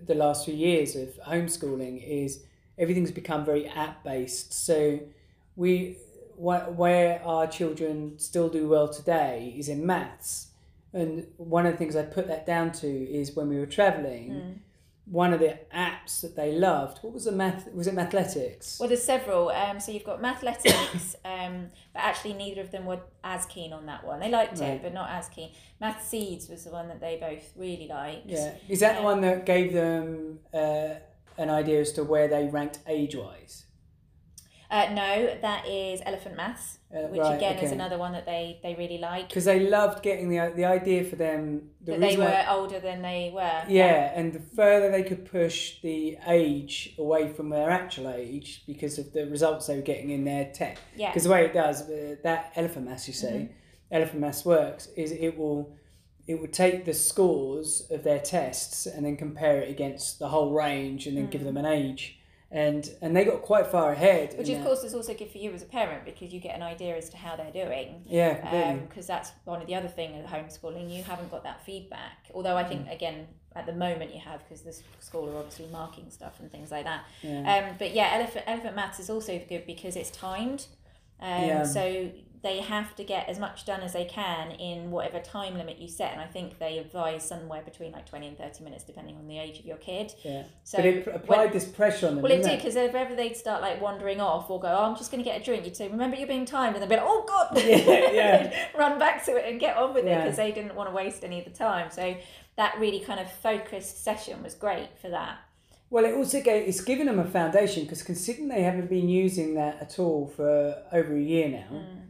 [0.06, 2.44] the last few years of homeschooling is
[2.78, 4.52] everything's become very app based.
[4.52, 5.00] So
[5.56, 5.96] we
[6.36, 10.47] wh- where our children still do well today is in maths.
[10.92, 14.30] And one of the things I put that down to is when we were traveling,
[14.30, 14.58] Mm.
[15.10, 16.98] one of the apps that they loved.
[17.02, 17.72] What was the math?
[17.72, 18.78] Was it Mathletics?
[18.78, 19.48] Well, there's several.
[19.50, 23.86] Um, so you've got Mathletics, um, but actually neither of them were as keen on
[23.86, 24.20] that one.
[24.20, 24.72] They liked Right.
[24.72, 25.52] it, but not as keen.
[25.80, 28.26] Math Seeds was the one that they both really liked.
[28.28, 30.94] Yeah, is that the Um, one that gave them uh,
[31.38, 33.64] an idea as to where they ranked age wise?
[34.70, 38.60] Uh, no, that is Elephant Maths, Uh, which right, again is another one that they,
[38.62, 39.28] they really like.
[39.28, 41.70] because they loved getting the the idea for them.
[41.82, 43.62] The That they were older than they were.
[43.68, 48.98] yeah, and the further they could push the age away from their actual age because
[48.98, 50.80] of the results they were getting in their test.
[50.96, 51.08] Yeah.
[51.10, 53.52] Because the way it does, uh, that elephant maths you say, Mm-hmm.
[53.96, 55.74] elephant maths works is it will
[56.26, 60.52] it will take the scores of their tests and then compare it against the whole
[60.52, 62.17] range and then give them an age.
[62.50, 64.30] And and they got quite far ahead.
[64.32, 64.38] Mm.
[64.38, 66.62] Which, of course, is also good for you as a parent because you get an
[66.62, 68.02] idea as to how they're doing.
[68.06, 68.74] yeah.
[68.88, 70.88] Because that's one of the other thing of homeschooling.
[70.94, 72.28] You haven't got that feedback.
[72.34, 72.68] Although I Mm.
[72.68, 76.50] think, again, at the moment you have because the school are obviously marking stuff and
[76.50, 77.04] things like that.
[77.22, 77.66] yeah.
[77.68, 80.66] Um, but yeah, elephant elephant maths is also good because it's timed.
[81.20, 81.62] Um, Yeah.
[81.64, 82.10] So
[82.42, 85.88] they have to get as much done as they can in whatever time limit you
[85.88, 89.26] set, and I think they advise somewhere between like twenty and thirty minutes, depending on
[89.26, 90.12] the age of your kid.
[90.22, 90.44] yeah.
[90.64, 92.22] So but it applied when- this pressure on them.
[92.22, 94.96] well, it didn't because if ever they'd start like wandering off or go, oh, I'm
[94.96, 96.96] just going to get a drink, you'd say, remember you're being timed, and they'd be
[96.96, 98.42] like, oh god, Yeah, yeah.
[98.72, 100.94] They'd run back to it and get on with it because they didn't want to
[100.94, 101.90] waste any of the time.
[101.90, 102.16] So
[102.56, 105.38] that really kind of focused session was great for that.
[105.90, 109.54] Well, it also gave, it's given them a foundation because considering they haven't been using
[109.54, 112.00] that at all for over a year now, Mm.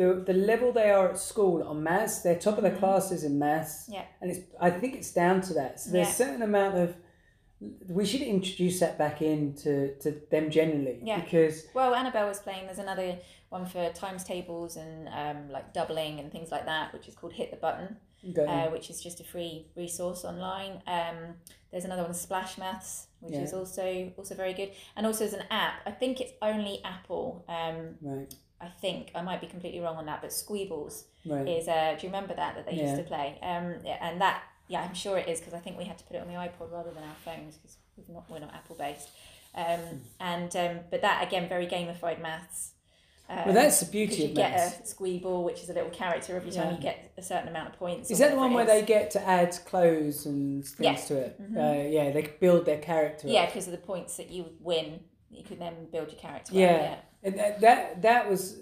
[0.00, 3.38] The the level they are at school on maths, they're top of their classes in
[3.38, 3.92] maths, Mm-hmm.
[3.98, 4.04] Yeah.
[4.20, 5.72] and it's I think it's down to that.
[5.80, 6.12] So there's Yeah.
[6.12, 6.88] a certain amount of
[7.88, 11.20] we should introduce that back in to to them generally Yeah.
[11.20, 12.64] because Well, Annabelle was playing.
[12.68, 13.10] There's another
[13.56, 17.32] one for times tables and um, like doubling and things like that, which is called
[17.40, 17.88] Hit the Button,
[18.52, 20.74] uh, which is just a free resource online.
[20.98, 21.18] Um,
[21.70, 23.42] there's another one, Splash Maths, which Yeah.
[23.46, 23.84] is also
[24.20, 24.70] also very good.
[24.96, 25.74] And also there's an app.
[25.90, 27.44] I think it's only Apple.
[27.58, 27.78] Um,
[28.10, 31.66] right I think I might be completely wrong on that, but Squeebles right is.
[31.68, 32.82] Uh, do you remember that that they Yeah.
[32.90, 33.38] used to play?
[33.42, 36.14] Um, and that yeah, I'm sure it is because I think we had to put
[36.16, 39.08] it on the iPod rather than our phones because we're not we're not Apple based.
[39.54, 39.80] Um,
[40.20, 42.72] and um, but that again, very gamified maths.
[43.28, 44.92] Um, Well, that's the beauty you of get maths.
[44.92, 46.76] a Squeeble, which is a little character every time Yeah.
[46.76, 48.10] you get a certain amount of points.
[48.10, 50.94] Is that the one where they get to add clothes and things Yeah.
[51.06, 51.40] to it?
[51.52, 51.56] Mhm.
[51.86, 53.28] Uh, yeah, they build their character.
[53.28, 56.54] Yeah, because of the points that you win, you can then build your character.
[56.54, 56.96] Yeah.
[57.22, 58.58] And that, that that was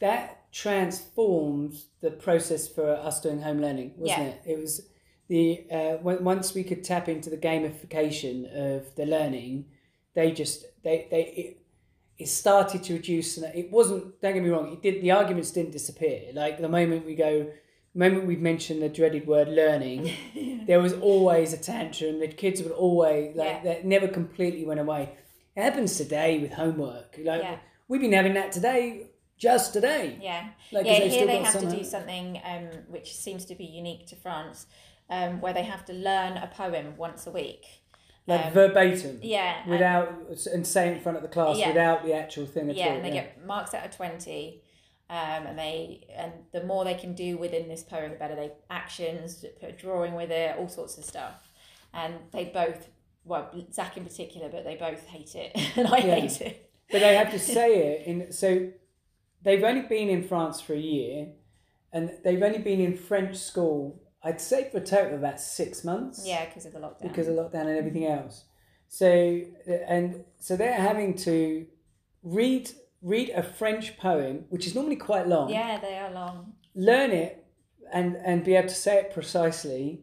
[0.00, 4.24] that transformed the process for us doing home learning, wasn't Yeah.
[4.26, 4.42] it?
[4.46, 4.80] It was
[5.28, 9.66] the uh, when, once we could tap into the gamification of the learning,
[10.14, 11.58] they just they they it,
[12.18, 15.50] it started to reduce and it wasn't don't get me wrong it did the arguments
[15.50, 17.50] didn't disappear like the moment we go
[17.92, 20.08] the moment we've mentioned the dreaded word learning
[20.68, 23.62] there was always a tantrum the kids would always like Yeah.
[23.64, 25.10] that never completely went away
[25.56, 27.58] it happens today with homework like Yeah.
[27.88, 30.48] We've been having that today just today Yeah.
[30.72, 34.16] like yeah, here they have to do something um, which seems to be unique to
[34.16, 34.66] France,
[35.10, 37.64] um, where they have to learn a poem once a week.
[38.26, 39.60] like um, verbatim Yeah.
[39.62, 40.08] and- without
[40.52, 41.68] and say it in front of the class Yeah.
[41.68, 44.62] without the actual thing at yeah, all and they get marks out of twenty.
[45.10, 48.34] Um, and they and the more they can do within this poem, the better.
[48.34, 51.50] They actions, put a drawing with it, all sorts of stuff.
[51.92, 52.88] And they both,
[53.26, 56.14] well, Zach in particular, but they both hate it, and I Yeah.
[56.14, 56.70] hate it.
[56.90, 58.70] But they have to say it in so
[59.42, 61.28] they've only been in France for a year
[61.92, 65.84] and they've only been in French school I'd say for a total of about six
[65.84, 67.02] months Yeah, because of the lockdown.
[67.02, 68.44] because of lockdown and everything else
[68.88, 69.40] so
[69.88, 71.66] and so they're having to
[72.22, 72.70] read
[73.02, 76.54] read a French poem which is normally quite long yeah, they are long.
[76.74, 77.44] learn it
[77.92, 80.00] and and be able to say it precisely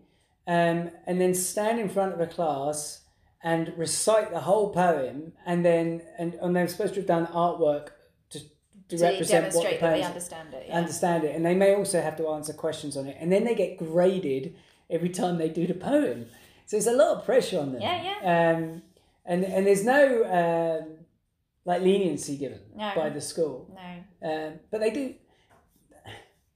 [0.47, 3.00] um, and then stand in front of a class
[3.43, 7.89] and recite the whole poem and then and, and they're supposed to have done artwork
[8.29, 8.39] to,
[8.89, 10.65] to, To represent what the that they understand it.
[10.67, 10.77] Yeah.
[10.77, 13.55] understand it and they may also have to answer questions on it and then they
[13.55, 14.55] get graded
[14.89, 16.27] every time they do the poem
[16.67, 18.81] so it's a lot of pressure on them Yeah, Yeah, um,
[19.25, 20.97] and and there's no um,
[21.65, 22.91] like leniency given No.
[22.95, 24.29] by the school no.
[24.29, 25.15] um, but they do.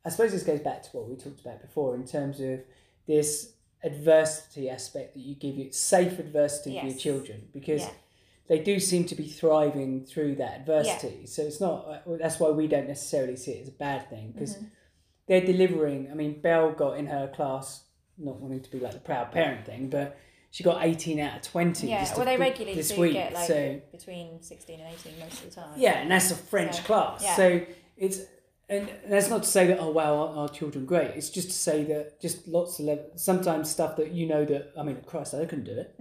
[0.06, 2.60] I suppose this goes back to what we talked about before in terms of
[3.08, 3.54] this
[3.86, 7.92] adversity aspect that you give you safe adversity for your children because Yeah.
[8.48, 11.26] they do seem to be thriving through that adversity.
[11.28, 12.04] So it's not.
[12.20, 14.66] That's why we don't necessarily see it as a bad thing because Mm-hmm.
[15.28, 16.10] they're delivering.
[16.12, 17.84] I mean, Belle got in her class,
[18.18, 20.18] not wanting to be like the proud parent thing, but
[20.52, 21.88] she got eighteen out of twenty.
[21.90, 23.14] Yeah, well, they regularly this do week.
[23.14, 25.74] get like so between 16 and 18 most of the time.
[25.78, 27.24] yeah, and that's a French So, class.
[27.24, 27.36] yeah.
[27.36, 27.62] So
[27.98, 28.22] it's
[28.68, 31.12] and that's not to say that oh wow our, our children great.
[31.12, 34.72] It's just to say that just lots of level, sometimes stuff that you know that
[34.78, 35.96] I mean Christ I couldn't do it.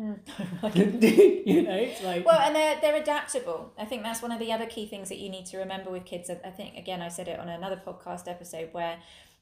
[1.47, 3.73] you know, it's like Well, and they're, they're adaptable.
[3.79, 6.05] I think that's one of the other key things that you need to remember with
[6.05, 6.31] kids.
[6.31, 8.97] I I think, again, I said it on another podcast episode where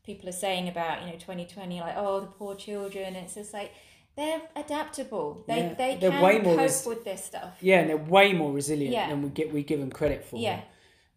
[0.05, 3.15] people are saying about, you know, 2020, like, oh, the poor children.
[3.15, 3.71] It's just like,
[4.17, 5.45] they're adaptable.
[5.47, 7.57] They, Yeah, they they're can way more cope res- with this stuff.
[7.61, 9.09] yeah, and they're way more resilient Yeah.
[9.09, 10.39] than we get we give them credit for.
[10.41, 10.61] Yeah.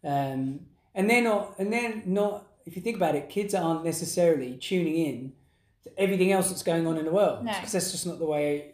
[0.04, 0.60] Um,
[0.96, 2.46] and they're not and they're not.
[2.64, 5.32] If you think about it, kids aren't necessarily tuning in
[5.84, 7.52] to everything else that's going on in the world No.
[7.52, 8.72] because that's just not the way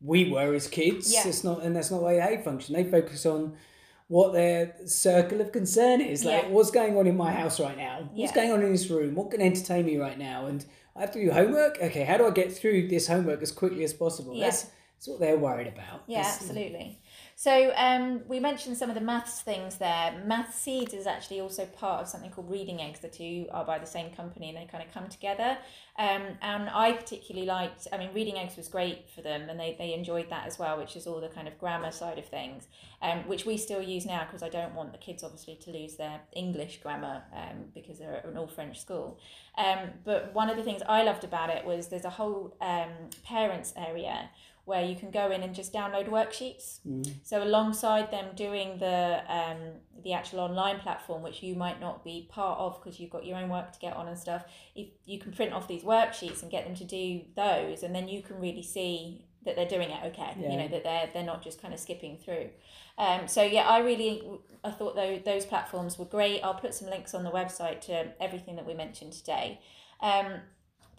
[0.00, 1.12] we were as kids.
[1.12, 1.28] Yeah.
[1.28, 2.74] It's not, and that's not the way they function.
[2.74, 3.56] They focus on
[4.08, 6.24] what their circle of concern is.
[6.24, 6.48] Like, Yeah.
[6.48, 8.08] what's going on in my house right now?
[8.14, 8.34] What's Yeah.
[8.34, 9.14] going on in this room?
[9.14, 10.46] What can entertain me right now?
[10.46, 10.64] And
[10.96, 11.78] I have to do homework.
[11.82, 14.34] Okay, how do I get through this homework as quickly as possible?
[14.34, 14.46] Yeah.
[14.46, 14.62] That's,
[14.96, 16.04] that's what they're worried about.
[16.06, 17.02] Yeah, That's- absolutely.
[17.40, 20.22] So um, we mentioned some of the maths things there.
[20.26, 23.00] Math Seeds is actually also part of something called Reading Eggs.
[23.00, 25.56] The two are by the same company and they kind of come together.
[25.98, 29.74] Um, and I particularly liked, I mean, Reading Eggs was great for them and they,
[29.78, 32.68] they enjoyed that as well, which is all the kind of grammar side of things,
[33.00, 35.96] um, which we still use now because I don't want the kids obviously to lose
[35.96, 39.18] their English grammar um, because they're an all French school.
[39.56, 42.90] Um, but one of the things I loved about it was there's a whole um,
[43.24, 44.28] parents area
[44.70, 46.78] where you can go in and just download worksheets.
[47.24, 49.58] So alongside them doing the um,
[50.04, 53.36] the actual online platform, which you might not be part of because you've got your
[53.36, 54.44] own work to get on and stuff,
[54.76, 58.06] if you can print off these worksheets and get them to do those, and then
[58.06, 60.36] you can really see that they're doing it okay.
[60.38, 60.50] Yeah.
[60.52, 62.50] You know that they're they're not just kind of skipping through.
[62.96, 64.22] Um, so yeah, I really
[64.62, 66.42] I thought those those platforms were great.
[66.44, 69.60] I'll put some links on the website to everything that we mentioned today.
[70.00, 70.40] Um,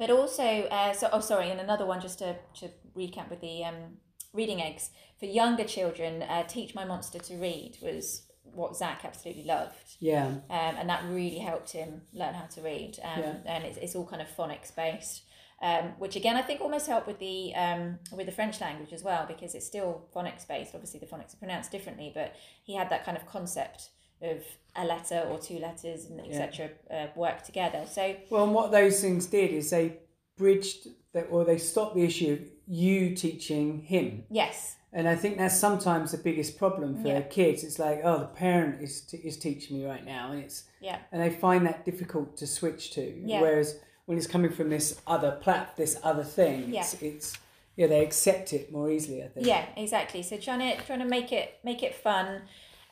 [0.02, 3.64] but also, uh, so oh sorry, and another one just to, to recap with the
[3.64, 3.98] um,
[4.34, 6.22] reading eggs for younger children.
[6.24, 10.26] Uh, Teach my monster to read was what Zach absolutely loved, Yeah.
[10.28, 12.98] um, and that really helped him learn how to read.
[13.04, 13.36] Um, Yeah.
[13.46, 15.24] And it's, it's all kind of phonics based.
[15.64, 19.04] Um, which again I think almost helped with the um, with the French language as
[19.04, 20.74] well because it's still phonics based.
[20.74, 23.90] Obviously the phonics are pronounced differently, but he had that kind of concept
[24.24, 24.38] of
[24.76, 26.72] a letter or two letters and etc.
[26.90, 27.86] Uh, work together.
[27.88, 30.00] So Well, and what those things did is they
[30.36, 34.24] bridged that or they stopped the issue you teaching him.
[34.30, 34.78] Yes.
[34.94, 37.22] And I think that's sometimes the biggest problem for Yeah.
[37.22, 37.64] kids.
[37.66, 41.00] It's like, oh, the parent is t- is teaching me right now, and it's Yeah.
[41.12, 43.02] and they find that difficult to switch to.
[43.26, 43.42] Yeah.
[43.42, 47.38] Whereas when it's coming from this other plat, this other thing, it's, it's
[47.76, 49.22] yeah, they accept it more easily.
[49.24, 49.46] I think.
[49.46, 50.24] Yeah, exactly.
[50.24, 52.44] So trying to trying to make it make it fun.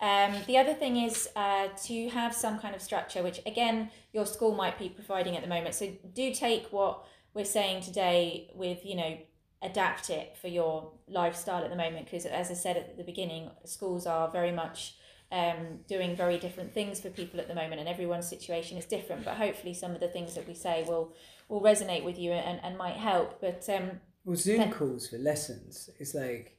[0.02, 4.26] Um, the other thing is uh, to have some kind of structure, which again your
[4.26, 5.76] school might be providing at the moment.
[5.76, 9.18] So do take what we're saying today with you know
[9.62, 13.50] adapt it for your lifestyle at the moment because as I said at the beginning,
[13.66, 14.96] schools are very much
[15.32, 19.26] um, doing very different things for people at the moment, and everyone's situation is different.
[19.26, 21.14] But hopefully, some of the things that we say will
[21.50, 23.40] will resonate with you and, and might help.
[23.42, 25.90] But um, Well, Zoom Then- calls for lessons.
[26.00, 26.58] It's like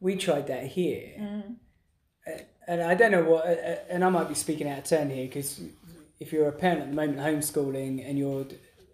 [0.00, 1.56] we tried that here, mm,
[2.68, 3.46] and I don't know what.
[3.88, 5.60] And I might be speaking out of turn here because
[6.20, 8.44] if you're a parent at the moment homeschooling and you're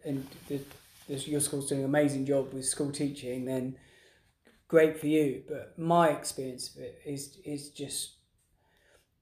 [0.04, 0.60] and the,
[1.08, 3.76] your school's doing an amazing job with school teaching, then
[4.68, 5.42] great for you.
[5.48, 8.16] But my experience of it is is just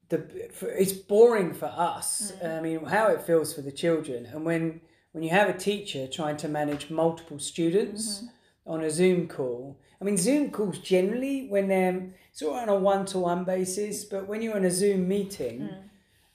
[0.08, 0.24] the
[0.62, 2.32] it's boring for us.
[2.42, 2.58] Mm.
[2.58, 4.80] I mean, how it feels for the children, and when
[5.12, 8.72] when you have a teacher trying to manage multiple students mm-hmm.
[8.72, 9.80] on a Zoom call.
[9.98, 14.04] I mean, Zoom calls generally when they're it's all on a one to one basis,
[14.04, 15.70] but when you're in a Zoom meeting,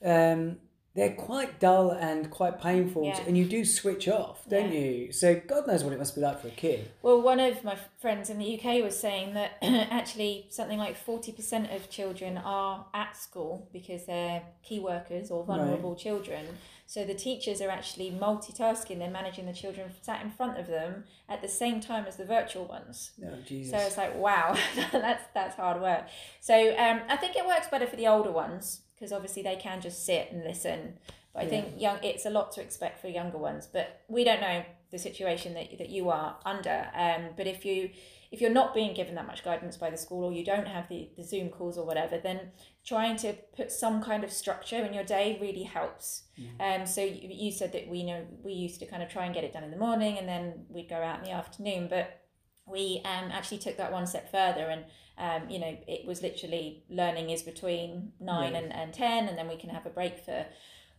[0.03, 0.33] mm.
[0.33, 0.57] um,
[0.93, 3.21] they're quite dull and quite painful, Yeah.
[3.25, 4.79] and you do switch off, don't Yeah.
[4.79, 5.11] you?
[5.13, 6.91] So God knows what it must be like for a kid.
[7.01, 11.73] Well, one of my friends in the UK was saying that actually something like 40%
[11.73, 16.57] of children are at school because they're key workers or vulnerable children.
[16.87, 21.05] So the teachers are actually multitasking, they're managing the children sat in front of them
[21.29, 23.11] at the same time as the virtual ones.
[23.25, 23.71] Oh Jesus!
[23.71, 24.57] So it's like, wow,
[24.91, 26.03] that's that's hard work.
[26.41, 29.81] So um, I think it works better for the older ones because obviously they can
[29.81, 30.93] just sit and listen.
[31.33, 33.67] But I think young, it's a lot to expect for younger ones.
[33.71, 36.87] But we don't know the situation that that you are under.
[36.93, 37.89] Um, but if you
[38.31, 40.87] if you're not being given that much guidance by the school or you don't have
[40.87, 42.51] the, the Zoom calls or whatever, then
[42.85, 46.23] trying to put some kind of structure in your day really helps.
[46.59, 49.33] Um, so you, you said that we know we used to kind of try and
[49.33, 52.21] get it done in the morning and then we'd go out in the afternoon, but
[52.65, 54.85] we um, actually took that one step further and
[55.17, 58.59] um, you know it was literally learning is between nine Yeah.
[58.59, 60.45] and, and 10 and then we can have a break for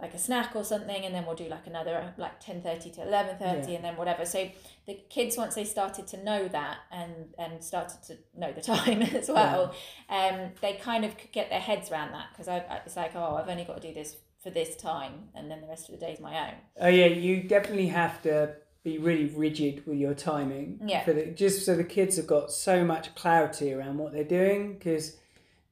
[0.01, 3.41] like a snack or something and then we'll do like another like 10.30 to 11.30
[3.41, 3.75] Yeah.
[3.77, 4.51] and then whatever so
[4.87, 9.03] the kids once they started to know that and and started to know the time
[9.03, 9.75] as well
[10.09, 13.15] um, they kind of could get their heads around that because I, I, it's like
[13.15, 15.99] oh I've only got to do this for this time and then the rest of
[15.99, 19.99] the day is my own Oh yeah, you definitely have to be really rigid with
[19.99, 20.81] your timing.
[20.85, 21.05] Yeah.
[21.05, 24.75] For the, just so the kids have got so much clarity around what they're doing,
[24.75, 25.17] because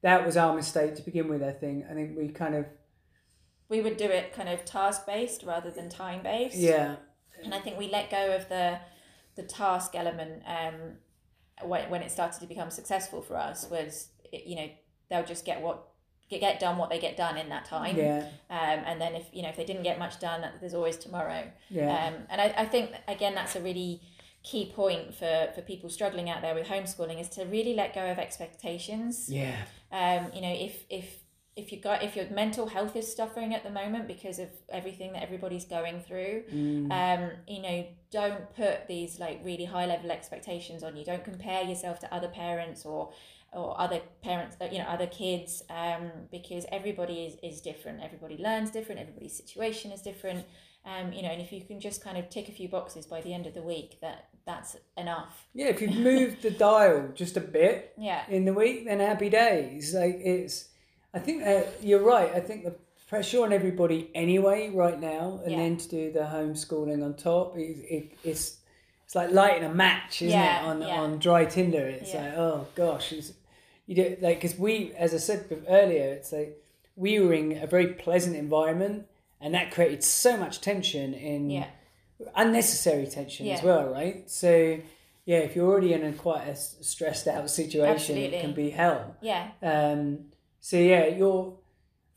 [0.01, 1.43] that was our mistake to begin with.
[1.43, 1.85] I think.
[1.89, 2.65] I think we kind of
[3.71, 6.97] we would do it kind of task based rather than time based yeah
[7.43, 8.79] and I think we let go of the
[9.35, 10.97] the task element um,
[11.67, 14.69] when, when it started to become successful for us was it, you know
[15.09, 15.87] they'll just get what
[16.31, 17.95] get, get done what they get done in that time.
[17.95, 18.25] Yeah.
[18.49, 20.97] Um, and then if you know if they didn't get much done that there's always
[20.97, 21.43] tomorrow.
[21.69, 22.07] Yeah.
[22.07, 24.01] Um, and I, I think again that's a really
[24.43, 28.09] key point for, for people struggling out there with homeschooling is to really let go
[28.09, 29.29] of expectations.
[29.29, 29.57] Yeah.
[29.91, 31.19] Um, you know if if
[31.57, 35.11] if you got if your mental health is suffering at the moment because of everything
[35.13, 36.89] that everybody's going through Mm.
[36.91, 41.05] um, you know don't put these like really high level expectations on you.
[41.05, 43.11] Don't compare yourself to other parents or
[43.53, 48.37] or other parents uh, you know other kids um, because everybody is, is different everybody
[48.37, 50.45] learns different everybody's situation is different
[50.85, 53.19] um, you know and if you can just kind of tick a few boxes by
[53.21, 55.67] the end of the week that that's enough yeah.
[55.67, 59.93] If you've moved the dial just a bit yeah in the week, then happy days.
[59.93, 60.69] Like it's,
[61.13, 62.31] I think uh, you're right.
[62.33, 62.75] I think the
[63.07, 65.57] pressure on everybody anyway right now, and Yeah.
[65.59, 68.57] then to do the homeschooling on top, it, it, it's
[69.05, 70.65] it's like lighting a match, isn't Yeah, it?
[70.69, 71.01] On yeah.
[71.01, 73.33] on dry tinder, it's like oh gosh, it's,
[73.91, 76.57] you do like because we, as I said earlier, it's like
[76.95, 79.07] we were in a very pleasant environment,
[79.41, 81.67] and that created so much tension in yeah
[82.35, 84.29] unnecessary tension as well, right?
[84.29, 84.79] So.
[85.23, 89.15] Yeah, if you're already in a quite a stressed out situation, it can be hell.
[89.21, 91.53] yeah Um, so yeah, you're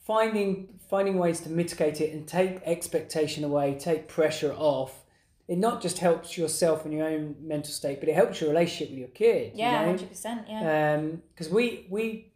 [0.06, 5.03] finding finding ways to mitigate it and take expectation away, take pressure off.
[5.46, 8.90] It not just helps yourself and your own mental state, but it helps your relationship
[8.90, 9.52] with your kid.
[9.54, 9.98] yeah you know?
[9.98, 12.32] 100% yeah because we we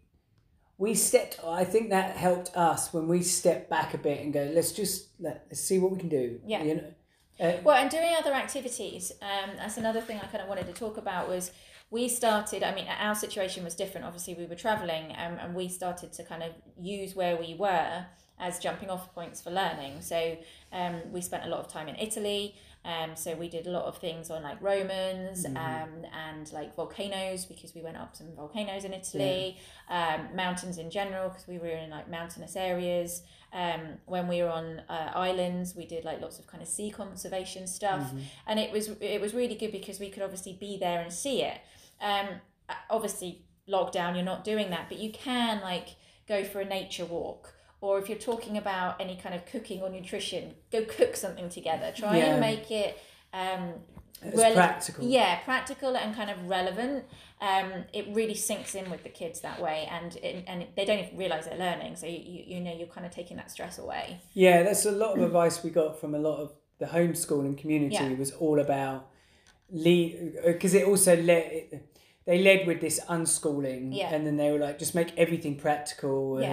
[0.78, 1.40] we stepped.
[1.44, 5.08] I think that helped us when we stepped back a bit and go, let's just
[5.18, 6.40] let, let's see what we can do.
[6.46, 6.62] Yeah.
[6.62, 6.94] you know.
[7.40, 10.72] Uh, Well, and doing other activities, um, that's another thing I kind of wanted to
[10.72, 11.50] talk about was
[11.90, 14.06] we started, I mean, our situation was different.
[14.06, 18.06] Obviously, we were traveling um, and we started to kind of use where we were
[18.38, 20.00] as jumping off points for learning.
[20.00, 20.36] So
[20.72, 22.54] um, we spent a lot of time in Italy.
[22.88, 25.56] Um, so we did a lot of things on like Romans Mhm.
[25.66, 25.92] um,
[26.26, 29.58] and like volcanoes because we went up some volcanoes in Italy,
[29.90, 33.10] um, mountains in general because we were in like mountainous areas.
[33.52, 36.90] Um, when we were on uh, islands, we did like lots of kind of sea
[36.90, 38.22] conservation stuff, Mhm.
[38.46, 41.42] and it was it was really good because we could obviously be there and see
[41.42, 41.58] it.
[42.00, 42.26] Um,
[42.88, 45.88] obviously, lockdown, you're not doing that, but you can like
[46.26, 47.54] go for a nature walk.
[47.80, 51.92] Or if you're talking about any kind of cooking or nutrition, go cook something together.
[51.94, 52.24] Try Yeah.
[52.32, 52.98] and make it
[53.32, 53.74] um,
[54.24, 55.04] Rele- practical.
[55.06, 57.04] yeah, practical and kind of relevant.
[57.40, 60.98] Um, it really sinks in with the kids that way, and it, and they don't
[60.98, 61.94] even realize they're learning.
[61.94, 64.18] So you, you you know you're kind of taking that stress away.
[64.34, 67.94] Yeah, that's a lot of advice we got from a lot of the homeschooling community
[67.94, 68.12] Yeah.
[68.14, 69.06] was all about
[69.70, 71.82] lead because it also led
[72.24, 74.12] they led with this unschooling Yeah.
[74.14, 76.52] and then they were like just make everything practical Yeah.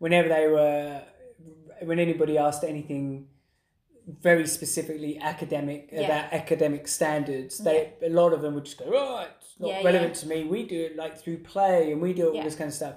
[0.00, 1.02] And whenever they were
[1.82, 3.26] when anybody asked anything
[4.20, 6.00] very specifically academic Yeah.
[6.02, 9.82] about academic standards they a lot of them would just go oh it's not Yeah,
[9.84, 10.20] relevant yeah.
[10.20, 12.44] to me we do it like through play and we do all Yeah.
[12.44, 12.94] this kind of stuff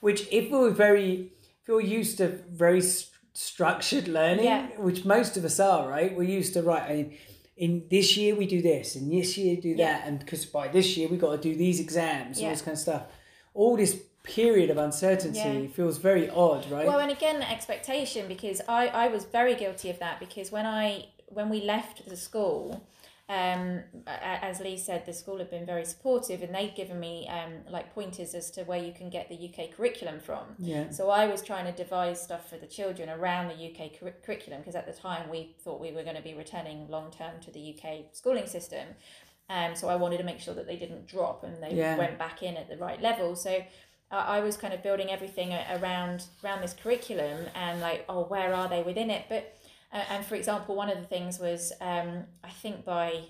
[0.00, 1.32] which if we're very
[1.62, 4.66] if you're used to very st- structured learning Yeah.
[4.78, 7.12] which most of us are right we're used to right in,
[7.58, 9.76] in this year we do this and this year do Yeah.
[9.98, 12.46] that and because by this year we got to do these exams Yeah.
[12.46, 13.02] all this kind of stuff
[13.52, 13.94] all this
[14.26, 15.66] period of uncertainty Yeah.
[15.68, 19.98] feels very odd right Well, and again, expectation because I, I was very guilty of
[20.00, 22.86] that because when I when we left the school,
[23.28, 27.52] um, as Lee said, the school had been very supportive and they'd given me um,
[27.68, 30.44] like pointers as to where you can get the UK curriculum from.
[30.58, 34.22] yeah So I was trying to devise stuff for the children around the UK curri-
[34.24, 37.40] curriculum because at the time we thought we were going to be returning long term
[37.42, 38.86] to the UK schooling system.
[39.48, 41.96] Um, so I wanted to make sure that they didn't drop and they Yeah.
[41.96, 43.34] went back in at the right level.
[43.36, 43.62] So
[44.10, 48.54] I I was kind of building everything around around this curriculum and like, oh, where
[48.54, 49.24] are they within it?
[49.28, 49.56] But
[49.92, 53.24] uh, and for example, one of the things was um, I think by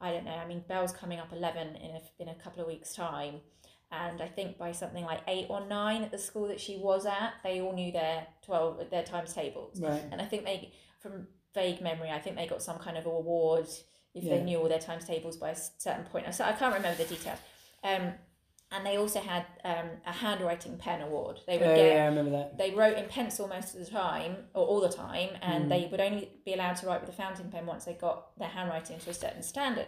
[0.00, 0.32] I don't know.
[0.32, 3.36] I mean, Belle's coming up eleven in a in a couple of weeks' time,
[3.90, 7.06] and I think by something like eight or nine at the school that she was
[7.06, 11.26] at, they all knew their twelve their times tables, right and I think they from
[11.54, 13.66] vague memory, I think they got some kind of award
[14.14, 16.32] if they knew all their times tables by a certain point.
[16.34, 17.38] So I can't remember the details.
[17.84, 18.12] Um,
[18.72, 21.40] and they also had um, a handwriting pen award.
[21.46, 23.90] They would Oh, get yeah i remember that they wrote in pencil most of the
[23.90, 25.68] time or all the time and Mm.
[25.68, 28.48] they would only be allowed to write with a fountain pen once they got their
[28.48, 29.86] handwriting to a certain standard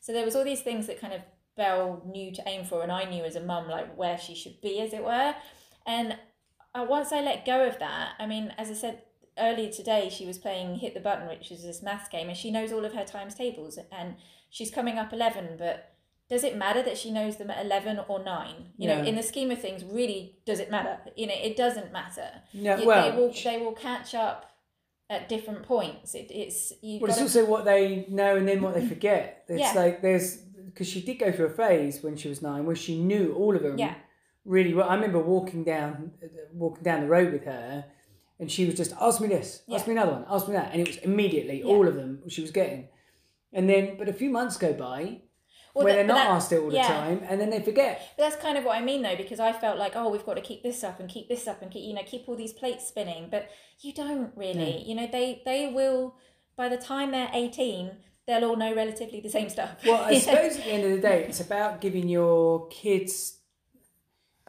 [0.00, 1.20] so there was all these things that kind of
[1.56, 4.60] belle knew to aim for and i knew as a mum like where she should
[4.62, 5.34] be as it were
[5.86, 6.16] and
[6.74, 9.02] uh, once i let go of that i mean as i said
[9.38, 12.50] earlier today she was playing hit the button which is this maths game and she
[12.50, 14.14] knows all of her times tables and
[14.50, 15.94] she's coming up 11 but
[16.30, 19.22] does it matter that she knows them at 11 or 9 you know in the
[19.22, 23.10] scheme of things really does it matter you know it doesn't matter yeah You- well
[23.10, 24.46] they will they will catch up
[25.10, 28.74] at different points it, it's you Well, it's also what they know and then what
[28.74, 29.44] they forget.
[29.48, 29.72] It's Yeah.
[29.82, 32.94] like there's because she did go through a phase when she was nine where she
[33.10, 33.94] knew all of them Yeah.
[34.44, 34.88] really well.
[34.88, 36.12] I remember walking down
[36.54, 37.86] walking down the road with her,
[38.38, 39.92] and she was just ask me this, ask Yeah.
[39.92, 41.64] me another one, ask me that, and it was immediately Yeah.
[41.72, 42.86] all of them she was getting.
[43.52, 45.22] And then, but a few months go by
[45.74, 46.88] Well, where that- they're not that- asked it all the yeah.
[46.88, 48.00] time, and then they forget.
[48.16, 50.34] But that's kind of what I mean though, because I felt like, oh, we've got
[50.34, 52.52] to keep this up and keep this up and keep you know keep all these
[52.52, 53.28] plates spinning.
[53.30, 53.48] But
[53.80, 54.82] you don't really.
[54.82, 56.16] You know, they they will
[56.56, 57.92] by the time they're eighteen,
[58.26, 59.76] they'll all know relatively the same stuff.
[59.86, 63.38] Well, I suppose at the end of the day, it's about giving your kids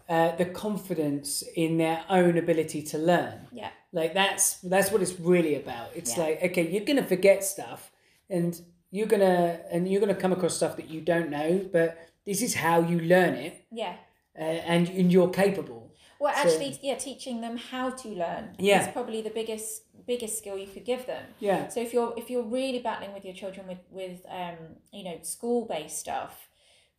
[0.09, 3.47] uh, the confidence in their own ability to learn.
[3.53, 3.69] Yeah.
[3.93, 5.89] Like that's that's what it's really about.
[5.95, 6.24] It's Yeah.
[6.24, 7.91] like okay, you're gonna forget stuff,
[8.30, 8.59] and
[8.92, 12.56] you're gonna and you're gonna come across stuff that you don't know, but this is
[12.56, 13.96] how you learn it, Yeah.
[14.38, 15.92] uh, and and you're capable.
[16.20, 18.82] Well, So- actually, yeah, teaching them how to learn Yeah.
[18.84, 21.24] is probably the biggest biggest skill you could give them.
[21.39, 21.68] Yeah.
[21.70, 24.58] So if you're if you're really battling with your children with with um
[24.92, 26.50] you know school based stuff,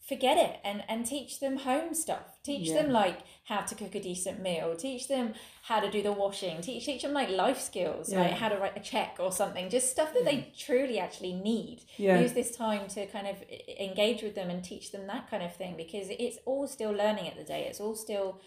[0.08, 2.38] forget it and and teach them home stuff.
[2.42, 2.82] Teach Yeah.
[2.82, 4.74] them like how to cook a decent meal.
[4.76, 6.60] Teach them how to do the washing.
[6.60, 8.22] Teach teach them like life skills, Yeah.
[8.22, 9.70] like how to write a check or something.
[9.70, 11.84] Just stuff that they truly actually need.
[11.98, 12.18] Yeah.
[12.20, 13.36] Use this time to kind of
[13.78, 17.28] engage with them and teach them that kind of thing because it's all still learning
[17.28, 17.66] at the day.
[17.68, 18.40] It's all still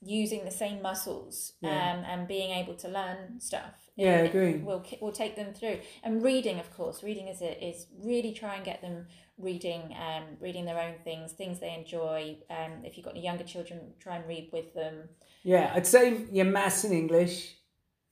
[0.00, 1.70] using the same muscles Yeah.
[1.94, 3.90] um, and being able to learn stuff.
[3.96, 4.54] Yeah, It- agree.
[4.56, 7.02] Will ki- will take them through and reading, of course.
[7.02, 9.06] Reading is a, is really try and get them
[9.38, 12.36] reading, um, reading their own things, things they enjoy.
[12.50, 15.08] Um, if you've got any younger children, try and read with them.
[15.42, 17.54] Yeah, I'd say your maths and English.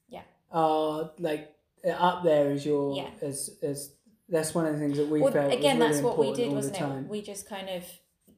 [0.08, 0.22] Yeah.
[0.50, 1.54] Are like
[1.98, 3.10] up there as your Yeah.
[3.22, 3.94] as as
[4.28, 6.32] that's one of the things that we Well, felt again, was really that's what we
[6.32, 7.08] did, wasn't it?
[7.08, 7.84] We just kind of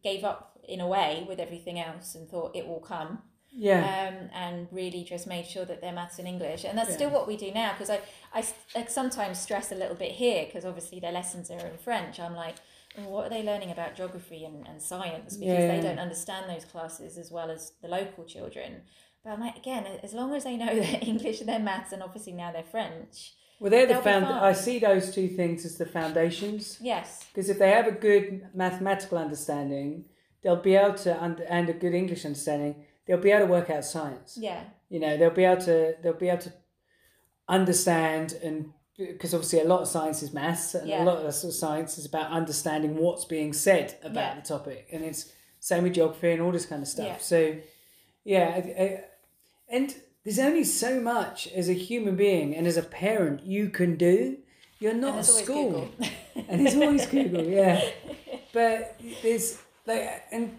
[0.03, 3.22] gave up in a way with everything else and thought it will come.
[3.57, 4.09] Yeah.
[4.09, 6.97] um, and really just made sure that their maths and English, and that's Yeah.
[6.97, 7.72] still what we do now.
[7.72, 8.43] Because I,
[8.74, 12.18] like sometimes stress a little bit here because obviously their lessons are in French.
[12.18, 12.57] I'm like,
[12.99, 15.37] "Oh, what are they learning about geography and, and science?
[15.37, 15.75] Because Yeah.
[15.77, 18.83] they don't understand those classes as well as the local children.
[19.23, 22.03] But I'm like, again, as long as they know their English and their maths, and
[22.03, 24.27] obviously now their French, Well, they're the found.
[24.27, 26.79] I see those two things as the foundations.
[26.81, 30.05] yes, Because if they have a good mathematical understanding,
[30.43, 33.85] they'll be able to and a good English understanding, they'll be able to work out
[33.85, 34.37] science.
[34.39, 36.53] yeah, You know, they'll be able to they'll be able to
[37.49, 41.03] understand and because obviously a lot of science is maths and Yeah.
[41.03, 44.35] a lot of science is about understanding what's being said about Yeah.
[44.41, 47.07] the topic, and it's same with geography and all this kind of stuff.
[47.07, 47.19] Yeah.
[47.19, 47.57] So,
[48.25, 49.05] yeah, I- I-
[49.69, 53.97] and there's only so much as a human being and as a parent you can
[53.97, 54.39] do.
[54.79, 55.91] You're not a there's always school Google.
[56.49, 57.83] and there's always Google, yeah.
[58.53, 60.57] But there's like, and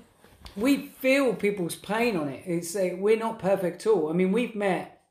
[0.58, 2.44] we feel people's pain on it.
[2.46, 4.10] It's like we're not perfect at all.
[4.10, 5.02] I mean, we've met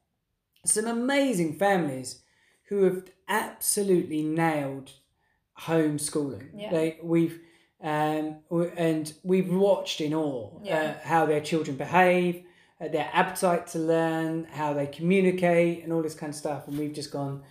[0.66, 2.20] some amazing families
[2.68, 4.90] who have absolutely nailed
[5.60, 6.48] homeschooling.
[6.56, 6.70] Yeah.
[6.72, 7.40] Like we've,
[7.82, 8.36] um,
[8.76, 10.96] and we've watched in awe Yeah.
[11.02, 12.42] uh, how their children behave,
[12.80, 16.66] uh, their appetite to learn, how they communicate, and all this kind of stuff.
[16.68, 17.42] And we've just gone,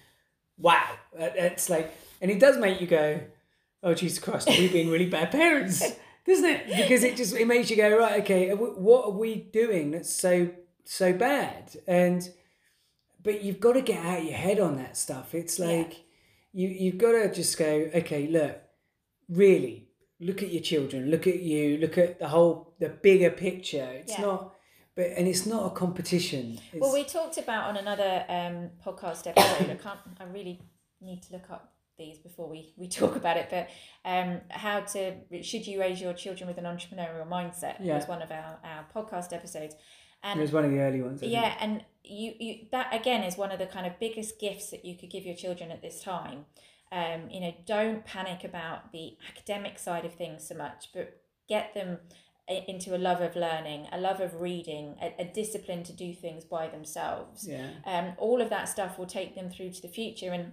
[0.57, 0.83] wow.
[1.17, 1.91] Uh, It's like,
[2.21, 3.21] and it does make you go,
[3.83, 5.83] oh Jesus Christ, are we being really bad parents?
[6.25, 6.67] Doesn't it?
[6.67, 8.21] Because it just it makes you go right.
[8.21, 10.49] Okay, what are we doing that's so
[10.85, 11.75] so bad?
[11.85, 12.29] And
[13.23, 15.33] but you've got to get out of your head on that stuff.
[15.33, 15.67] It's Yeah.
[15.67, 16.03] like
[16.51, 17.89] you you've got to just go.
[17.95, 18.57] Okay, look,
[19.29, 21.09] really look at your children.
[21.09, 21.77] Look at you.
[21.77, 23.89] Look at the whole the bigger picture.
[23.93, 24.21] It's Yeah.
[24.21, 24.55] not.
[24.95, 26.59] But and it's not a competition.
[26.71, 29.71] It's, Well, we talked about on another um, podcast episode.
[29.71, 29.99] I can't.
[30.19, 30.61] I really
[31.01, 33.47] need to look up these before we, we talk about it.
[33.49, 33.69] But
[34.05, 37.95] um, how to should you raise your children with an entrepreneurial mindset Yeah.
[37.95, 39.75] was one of our, our podcast episodes,
[40.23, 41.21] And it was one of the early ones.
[41.23, 44.83] Yeah, and you, you that again is one of the kind of biggest gifts that
[44.83, 46.45] you could give your children at this time.
[46.91, 51.73] Um, you know, don't panic about the academic side of things so much, but get
[51.73, 51.97] them
[52.47, 56.43] into a love of learning, a love of reading, a, a discipline to do things
[56.43, 57.47] by themselves.
[57.47, 57.69] Yeah.
[57.85, 60.31] Um, all of that stuff will take them through to the future.
[60.31, 60.51] And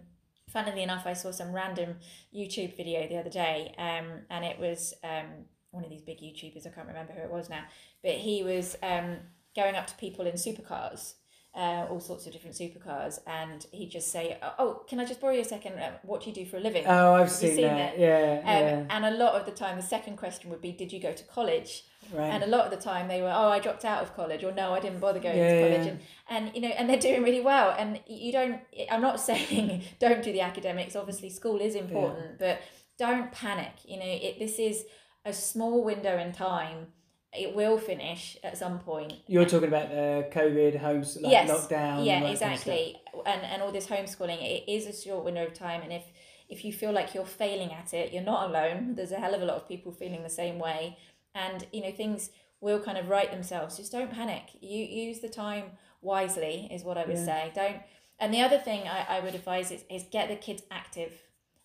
[0.49, 1.97] funnily enough, I saw some random
[2.35, 5.27] YouTube video the other day, um, and it was um,
[5.73, 6.67] one of these big YouTubers.
[6.67, 7.65] I can't remember who it was now,
[8.03, 9.17] but he was um,
[9.57, 11.15] going up to people in supercars.
[11.53, 15.33] Uh, all sorts of different supercars, and he'd just say, "Oh, can I just borrow
[15.35, 15.73] you a second?
[15.81, 17.95] Uh, what do you do for a living?" Oh, I've seen, seen that.
[17.95, 17.99] it?
[17.99, 18.39] Yeah.
[18.39, 18.85] Um, yeah.
[18.89, 21.25] And a lot of the time, the second question would be, "Did you go to
[21.25, 22.29] college?" Right.
[22.29, 24.53] And a lot of the time, they were, "Oh, I dropped out of college," or
[24.53, 25.93] "No, I didn't bother going Yeah, to college." yeah.
[26.29, 27.75] And and you know, and they're doing really well.
[27.77, 28.61] And you don't.
[28.89, 30.95] I'm not saying don't do the academics.
[30.95, 32.61] Obviously, school is important, but
[32.97, 33.73] don't panic.
[33.85, 34.85] You know, it, this is
[35.25, 36.93] a small window in time.
[37.33, 39.13] It will finish at some point.
[39.29, 41.49] You're talking about the COVID homes like Yes.
[41.51, 42.05] lockdown.
[42.05, 42.97] yeah, that kind of exactly.
[43.25, 45.83] And and all this homeschooling, it is a short window of time.
[45.83, 46.05] And if
[46.49, 48.95] if you feel like you're failing at it, you're not alone.
[48.97, 50.97] There's a hell of a lot of people feeling the same way.
[51.35, 53.77] And you know, things will kind of right themselves.
[53.77, 54.45] Just don't panic.
[54.61, 55.67] You use the time
[56.03, 57.25] wisely is what I would Yeah.
[57.25, 57.53] say.
[57.55, 57.77] Don't
[58.19, 61.13] and the other thing I, I would advise is, is get the kids active.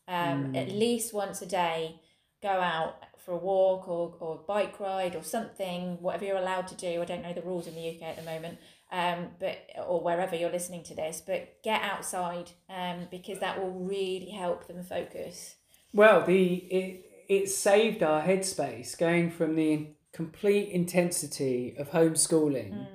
[0.08, 0.58] Um, Mm.
[0.62, 2.00] at least once a day,
[2.44, 2.96] go out
[3.26, 7.02] for a walk or, or bike ride or something, whatever you're allowed to do.
[7.02, 8.60] I don't know the rules in the UK at the moment,
[8.92, 9.58] um, but
[9.88, 14.68] or wherever you're listening to this, but get outside um, because that will really help
[14.68, 15.56] them focus.
[15.94, 22.88] Well, the it it saved our headspace going from the complete intensity of homeschooling, Mm.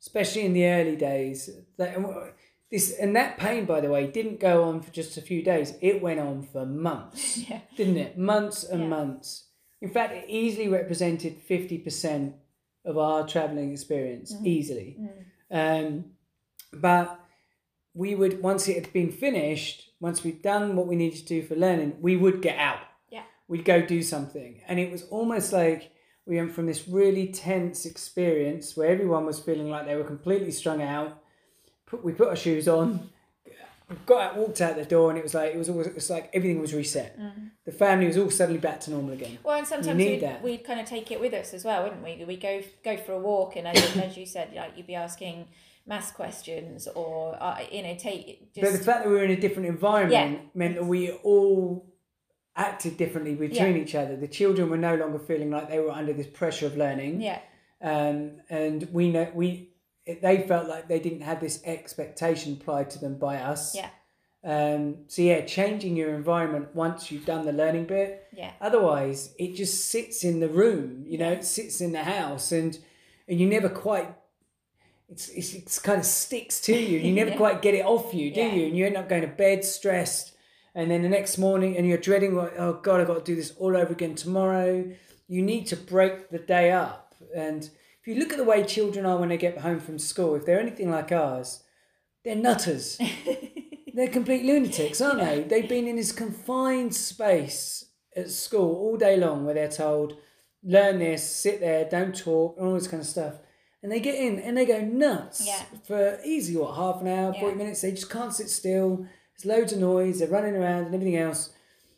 [0.00, 1.50] especially in the early days.
[1.76, 1.96] That
[2.70, 5.74] this and that pain, by the way, didn't go on for just a few days.
[5.80, 7.60] It went on for months, Yeah.
[7.76, 8.16] didn't it?
[8.18, 8.88] Months and Yeah.
[8.88, 9.45] months.
[9.80, 12.34] In fact, it easily represented fifty percent
[12.84, 14.34] of our traveling experience.
[14.34, 14.46] Mhm.
[14.46, 14.96] Easily.
[15.00, 15.86] Mm.
[15.86, 16.04] Um,
[16.72, 17.20] but
[17.94, 21.42] we would once it had been finished, once we'd done what we needed to do
[21.42, 22.80] for learning, we would get out.
[23.10, 23.22] Yeah.
[23.48, 25.92] We'd go do something, and it was almost like
[26.26, 30.50] we went from this really tense experience where everyone was feeling like they were completely
[30.50, 31.22] strung out.
[31.86, 33.10] Put, we put our shoes on,
[34.04, 36.10] got out, walked out the door, and it was like it was always it was
[36.10, 37.18] like everything was reset.
[37.18, 37.50] Mm.
[37.64, 39.38] The family was all suddenly back to normal again.
[39.44, 40.42] Well, and sometimes we'd, that.
[40.42, 42.24] we'd kind of take it with us as well, wouldn't we?
[42.24, 45.46] We go go for a walk, and as, as you said, like you'd be asking
[45.86, 49.40] maths questions, or uh, you know, take But the fact that we were in a
[49.40, 50.48] different environment Yeah.
[50.54, 51.92] meant that we all
[52.56, 54.16] acted differently between each other.
[54.16, 57.38] The children were no longer feeling like they were under this pressure of learning, yeah,
[57.80, 59.75] um, and we know we
[60.22, 63.74] they felt like they didn't have this expectation applied to them by us.
[63.74, 63.88] Yeah.
[64.44, 68.28] Um, so yeah, changing your environment once you've done the learning bit.
[68.32, 71.04] yeah, Otherwise, it just sits in the room.
[71.06, 72.78] You know, it sits in the house, and
[73.28, 74.14] and you never quite
[75.08, 76.98] it's, it's, it's kind of sticks to you.
[76.98, 77.36] You never Yeah.
[77.36, 78.52] quite get it off you, do Yeah.
[78.54, 78.66] you?
[78.66, 80.32] And you end up going to bed stressed,
[80.74, 83.34] and then the next morning, and you're dreading, like, oh God, I've got to do
[83.36, 84.88] this all over again tomorrow.
[85.28, 87.14] You need to break the day up.
[87.34, 87.68] And
[88.06, 90.46] if you look at the way children are when they get home from school, if
[90.46, 91.64] they're anything like ours,
[92.24, 92.98] they're nutters.
[93.94, 95.42] They're complete lunatics, aren't they?
[95.44, 100.18] They've been in this confined space at school all day long where they're told,
[100.62, 103.36] learn this, sit there, don't talk, and all this kind of stuff.
[103.82, 105.62] And they get in and they go nuts Yeah.
[105.84, 107.54] for easy, what, half an hour, 40 Yeah.
[107.54, 107.80] minutes.
[107.80, 109.06] They just can't sit still.
[109.38, 111.54] There's loads of noise, they're running around and everything else.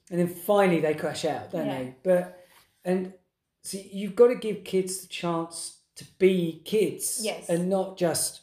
[0.08, 1.78] And then finally they crash out, don't Yeah.
[1.78, 1.94] they?
[2.04, 2.46] But,
[2.84, 3.12] and
[3.62, 7.48] so you've got to give kids the chance to be kids Yes.
[7.48, 8.40] and not just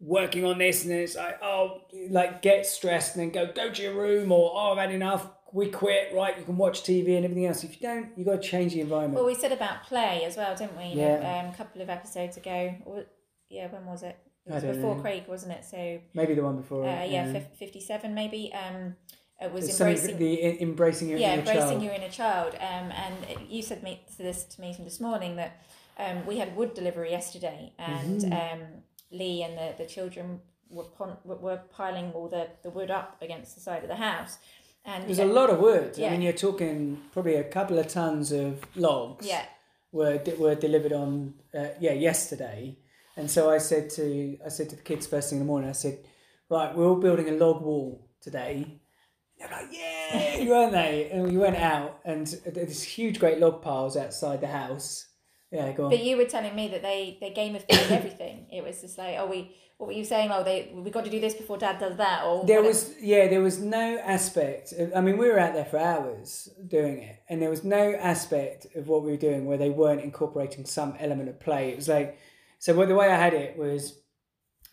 [0.00, 3.70] working on this and then it's like oh like get stressed and then go go
[3.70, 7.16] to your room or oh I've had enough we quit right you can watch TV
[7.16, 9.52] and everything else if you don't you got to change the environment Well, we said
[9.52, 10.98] about play as well, didn't we?
[10.98, 11.42] Yeah.
[11.44, 12.74] Um, a couple of episodes ago.
[12.84, 13.04] Or,
[13.48, 14.16] yeah, when was it?
[14.46, 15.02] It was before know.
[15.02, 15.64] Craig, wasn't it?
[15.64, 18.52] So, maybe the one before uh, yeah, fif- 57 maybe.
[18.54, 18.96] Um,
[19.40, 20.18] it was it's embracing.
[20.18, 22.54] the embracing your yeah, inner embracing child your inner child.
[22.54, 23.16] Um, and
[23.48, 25.62] you said me to this to me from this morning that
[26.04, 28.32] um, we had wood delivery yesterday, and Mm-hmm.
[28.62, 28.68] um,
[29.12, 30.40] Lee and the, the children
[30.70, 34.38] were pon- were- piling all the, the wood up against the side of the house.
[34.84, 35.98] And there's a lot of wood.
[36.00, 39.44] I mean you're talking probably a couple of tons of logs yeah,
[39.92, 42.78] were were delivered on uh, yeah yesterday.
[43.16, 45.68] And so I said to I said to the kids first thing in the morning
[45.68, 45.98] I said
[46.48, 48.80] right we're all building a log wall today.
[49.38, 51.10] They're like yeah weren't they?
[51.12, 55.04] And we went out and there's huge great log piles outside the house
[55.50, 58.46] yeah go on But you were telling me that they they gamified everything.
[58.52, 60.30] It was just like, oh, we what were you saying?
[60.30, 62.68] Oh, they we got to do this before Dad does that, or there whatever.
[62.68, 66.50] was yeah there was no aspect of, i mean we were out there for hours
[66.68, 70.02] doing it and there was no aspect of what we were doing where they weren't
[70.02, 72.18] incorporating some element of play it was like
[72.58, 74.00] so what the way i had it was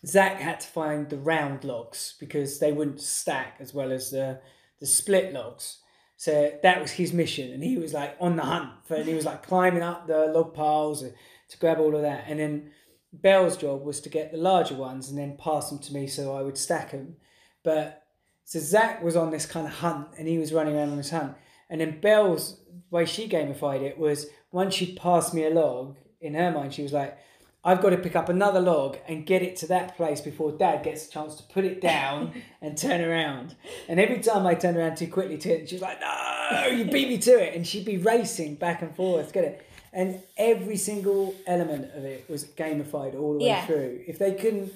[0.06, 4.38] zach had to find the round logs because they wouldn't stack as well as the
[4.80, 5.78] the split logs
[6.18, 9.14] so that was his mission and he was like on the hunt for and he
[9.14, 11.02] was like climbing up the log piles
[11.48, 12.70] to grab all of that and then
[13.12, 16.36] Belle's job was to get the larger ones and then pass them to me so
[16.36, 17.16] I would stack them.
[17.62, 18.04] But
[18.44, 21.10] so Zach was on this kind of hunt and he was running around on this
[21.10, 21.34] hunt.
[21.70, 22.60] And then Belle's
[22.90, 26.82] way she gamified it was once she'd passed me a log, in her mind, she
[26.82, 27.16] was like,
[27.64, 30.84] I've got to pick up another log and get it to that place before dad
[30.84, 32.32] gets a chance to put it down
[32.62, 33.56] and turn around.
[33.88, 36.84] And every time I turn around too quickly to it, she was like, No, you
[36.84, 37.54] beat me to it.
[37.54, 39.66] And she'd be racing back and forth get it.
[39.92, 43.66] And every single element of it was gamified all the way Yeah.
[43.66, 44.04] through.
[44.06, 44.72] If they couldn't,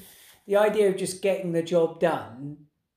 [0.46, 2.56] the idea of just getting the job done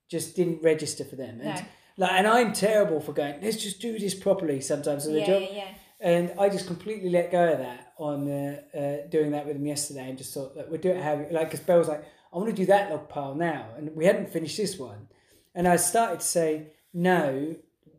[0.10, 1.42] just didn't register for them.
[1.42, 1.62] And No.
[1.98, 3.36] like, and I'm terrible for going.
[3.42, 4.62] Let's just do this properly.
[4.62, 5.68] Sometimes as a yeah, job, yeah, yeah.
[6.00, 9.66] and I just completely let go of that on uh, uh, doing that with him
[9.66, 12.38] yesterday, and just thought that we'll do it how like because Belle was like, I
[12.38, 15.08] want to do that log pile now, and we hadn't finished this one,
[15.54, 17.56] and I started to say no,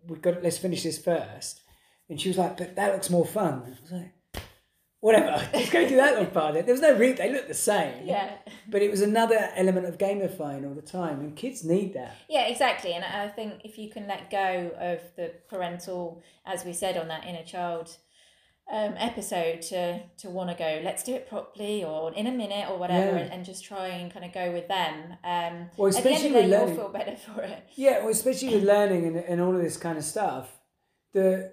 [0.06, 1.62] we've got let's finish this first,
[2.08, 3.62] and she was like, but that looks more fun.
[3.66, 4.12] I was like.
[5.00, 6.52] Whatever, let's go do that log pile.
[6.54, 8.32] There was no re They look the same, Yeah.
[8.66, 12.16] but it was another element of gamifying all the time, and kids need that.
[12.28, 12.92] Yeah, exactly.
[12.94, 17.08] And I think if you can let go of the parental, as we said on
[17.08, 17.94] that inner child
[18.70, 22.68] um, episode, to to want to go, let's do it properly, or in a minute,
[22.68, 23.22] or whatever, Yeah.
[23.22, 25.14] and, and just try and kind of go with them.
[25.24, 26.76] Um, Well, the especially of with the day, you'll learning.
[26.76, 27.64] feel better for it.
[27.76, 30.58] Yeah, well, especially with learning and, and all of this kind of stuff,
[31.12, 31.52] the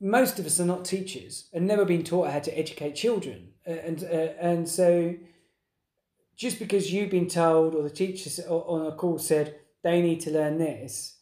[0.00, 4.02] most of us are not teachers and never been taught how to educate children, and
[4.04, 5.14] uh, and so
[6.36, 10.30] just because you've been told or the teachers on a call said they need to
[10.30, 11.16] learn this,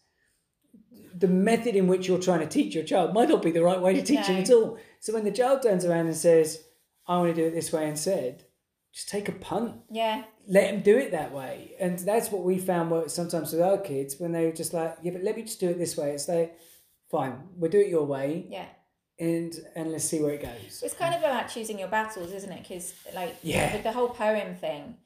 [1.17, 3.81] the method in which you're trying to teach your child might not be the right
[3.81, 4.77] way to teach them at all.
[5.05, 6.65] So when the child turns around and says,
[7.07, 8.47] "I want to do it this way," instead,
[8.91, 11.75] just take a punt Yeah, let them do it that way.
[11.79, 14.97] And that's what we found works sometimes with our kids when they were just like,
[15.03, 16.13] yeah, but let me just do it this way.
[16.13, 16.59] It's like,
[17.11, 18.65] fine, we'll do it your way yeah.
[19.19, 20.83] and and let's see where it goes.
[20.83, 22.63] It's kind of about choosing your battles, isn't it?
[22.63, 23.75] Because like Yeah.
[23.75, 24.97] with the whole poem thing,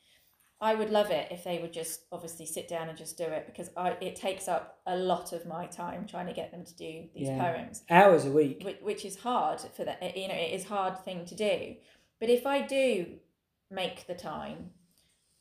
[0.61, 3.47] I would love it if they would just obviously sit down and just do it
[3.47, 6.75] because I it takes up a lot of my time trying to get them to
[6.77, 7.39] do these Yeah.
[7.53, 7.83] poems.
[7.89, 8.63] Hours a week.
[8.65, 11.77] which, which is hard for that you know it is hard thing to do
[12.21, 13.07] but if i do
[13.71, 14.71] make the time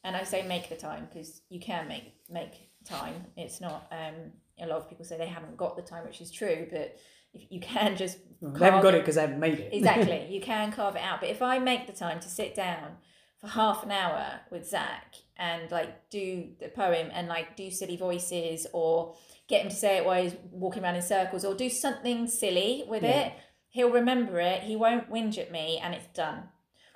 [0.03, 4.31] and i say make the time because you can make make time it's not um
[4.59, 6.95] a lot of people say they haven't got the time which is true but
[7.33, 9.73] if you can just They haven't got it because they haven't made it.
[9.73, 12.97] exactly you can carve it out but if i make the time to sit down
[13.39, 17.95] for half an hour with zach and like do the poem and like do silly
[17.97, 19.15] voices or
[19.47, 22.83] get him to say it while he's walking around in circles or do something silly
[22.87, 23.27] with Yeah.
[23.27, 23.33] it
[23.69, 26.43] he'll remember it he won't whinge at me and it's done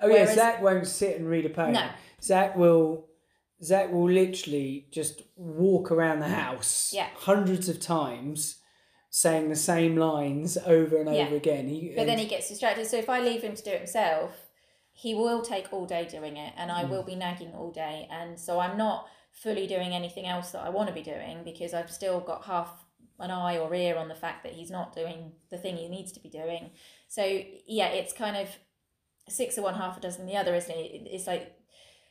[0.04, 1.74] Oh yeah, Zach won't sit and read a poem.
[1.74, 1.88] No.
[2.20, 3.06] Zach will.
[3.62, 7.06] Zach will literally just walk around the house Yeah.
[7.14, 8.56] hundreds of times,
[9.10, 11.26] saying the same lines over and Yeah.
[11.26, 11.68] over again.
[11.68, 12.86] He, But then he gets distracted.
[12.88, 14.41] So if I leave him to do it himself,
[14.92, 16.74] he will take all day doing it, and Mm.
[16.74, 18.06] I will be nagging all day.
[18.10, 21.72] And so I'm not fully doing anything else that I want to be doing because
[21.74, 22.84] I've still got half
[23.18, 26.12] an eye or ear on the fact that he's not doing the thing he needs
[26.12, 26.70] to be doing.
[27.08, 27.22] So
[27.66, 28.48] yeah, it's kind of
[29.28, 30.90] six of one, half a dozen the other, isn't it?
[30.96, 31.54] It- It's like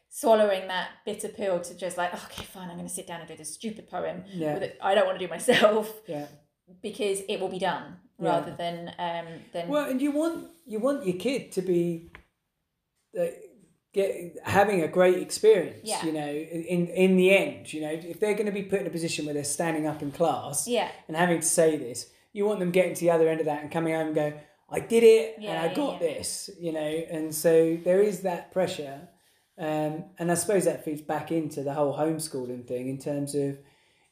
[0.10, 3.30] swallowing that bitter pill to just like, okay, fine, I'm going to sit down and
[3.30, 6.26] do this stupid poem yeah, that I don't want to do myself yeah.
[6.82, 8.30] because it will be done Yeah.
[8.30, 12.10] rather than um than Well, and you want you want your kid to be
[13.94, 15.82] get having a great experience.
[15.84, 16.06] Yeah.
[16.06, 18.88] You know, in in the end, you know, if they're going to be put in
[18.88, 22.46] a position where they're standing up in class yeah and having to say this, you
[22.46, 24.34] want them getting to the other end of that and coming home and go,
[24.70, 26.50] I did it and Yeah, I got this.
[26.60, 29.08] You know, and so there is that pressure.
[29.58, 33.60] Um, and I suppose that feeds back into the whole homeschooling thing in terms of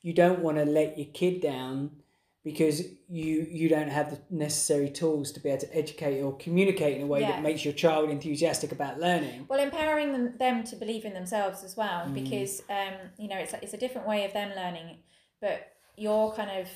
[0.02, 1.92] you don't want to let your kid down
[2.44, 6.98] because you you don't have the necessary tools to be able to educate or communicate
[6.98, 7.32] in a way Yeah.
[7.32, 9.46] that makes your child enthusiastic about learning.
[9.50, 12.14] well empowering them, them to believe in themselves as well Mm.
[12.14, 14.98] because um you know it's it's a different way of them learning
[15.42, 16.68] but your kind of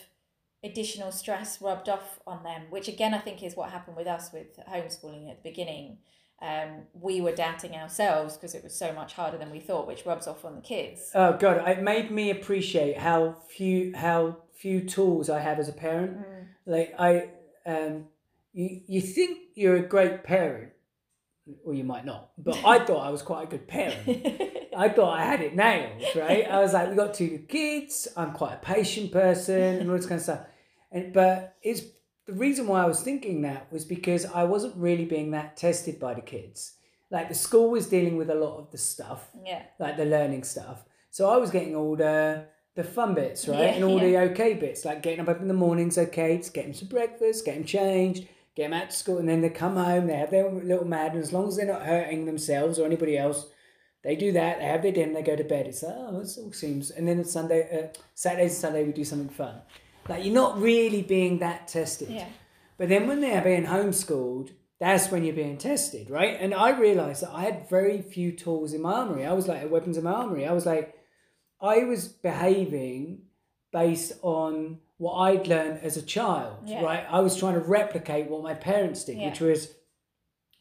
[0.66, 4.32] additional stress rubbed off on them which again i think is what happened with us
[4.34, 5.97] with homeschooling at the beginning
[6.43, 10.05] um, we were doubting ourselves because it was so much harder than we thought which
[10.05, 14.81] rubs off on the kids Oh god, it made me appreciate how few how few
[14.81, 16.17] tools I have as a parent.
[16.17, 16.45] Mm.
[16.65, 17.29] Like I
[17.65, 18.05] um
[18.53, 20.71] you you think you're a great parent
[21.65, 24.07] or you might not, but I thought I was quite a good parent.
[24.75, 26.49] I thought I had it nailed, right?
[26.49, 28.07] I was like, we got two kids.
[28.17, 30.41] I'm quite a patient person and all this kind of stuff.
[30.91, 31.81] And but it's
[32.26, 35.99] the reason why I was thinking that was because I wasn't really being that tested
[35.99, 36.76] by the kids.
[37.11, 40.43] Like the school was dealing with a lot of the stuff, yeah like the learning
[40.43, 40.84] stuff.
[41.11, 42.45] So I was getting all the
[42.76, 44.26] the fun bits, right, Yeah, and all yeah.
[44.26, 47.45] the okay bits, like getting up in the mornings, okay, to get them some breakfast,
[47.45, 50.07] get them changed, get them out to school, and then they come home.
[50.07, 53.15] They have their little mad, and as long as they're not hurting themselves or anybody
[53.15, 53.45] else,
[54.03, 54.57] they do that.
[54.57, 55.67] They have their dinner, they go to bed.
[55.67, 56.89] It's like oh, all seems.
[56.89, 59.61] And then on Sunday, uh, Saturdays and Sunday, we do something fun.
[60.09, 62.09] Like you're not really being that tested.
[62.09, 62.27] yeah
[62.77, 66.35] But then when they're being homeschooled, that's when you're being tested, right?
[66.39, 69.25] And I realized that I had very few tools in my armory.
[69.25, 70.45] I was like weapons in my armory.
[70.45, 70.93] I was like,
[71.61, 73.21] I was behaving
[73.71, 76.83] based on what I'd learned as a child, Yeah.
[76.83, 77.05] right?
[77.09, 79.29] I was trying to replicate what my parents did, Yeah.
[79.29, 79.73] which was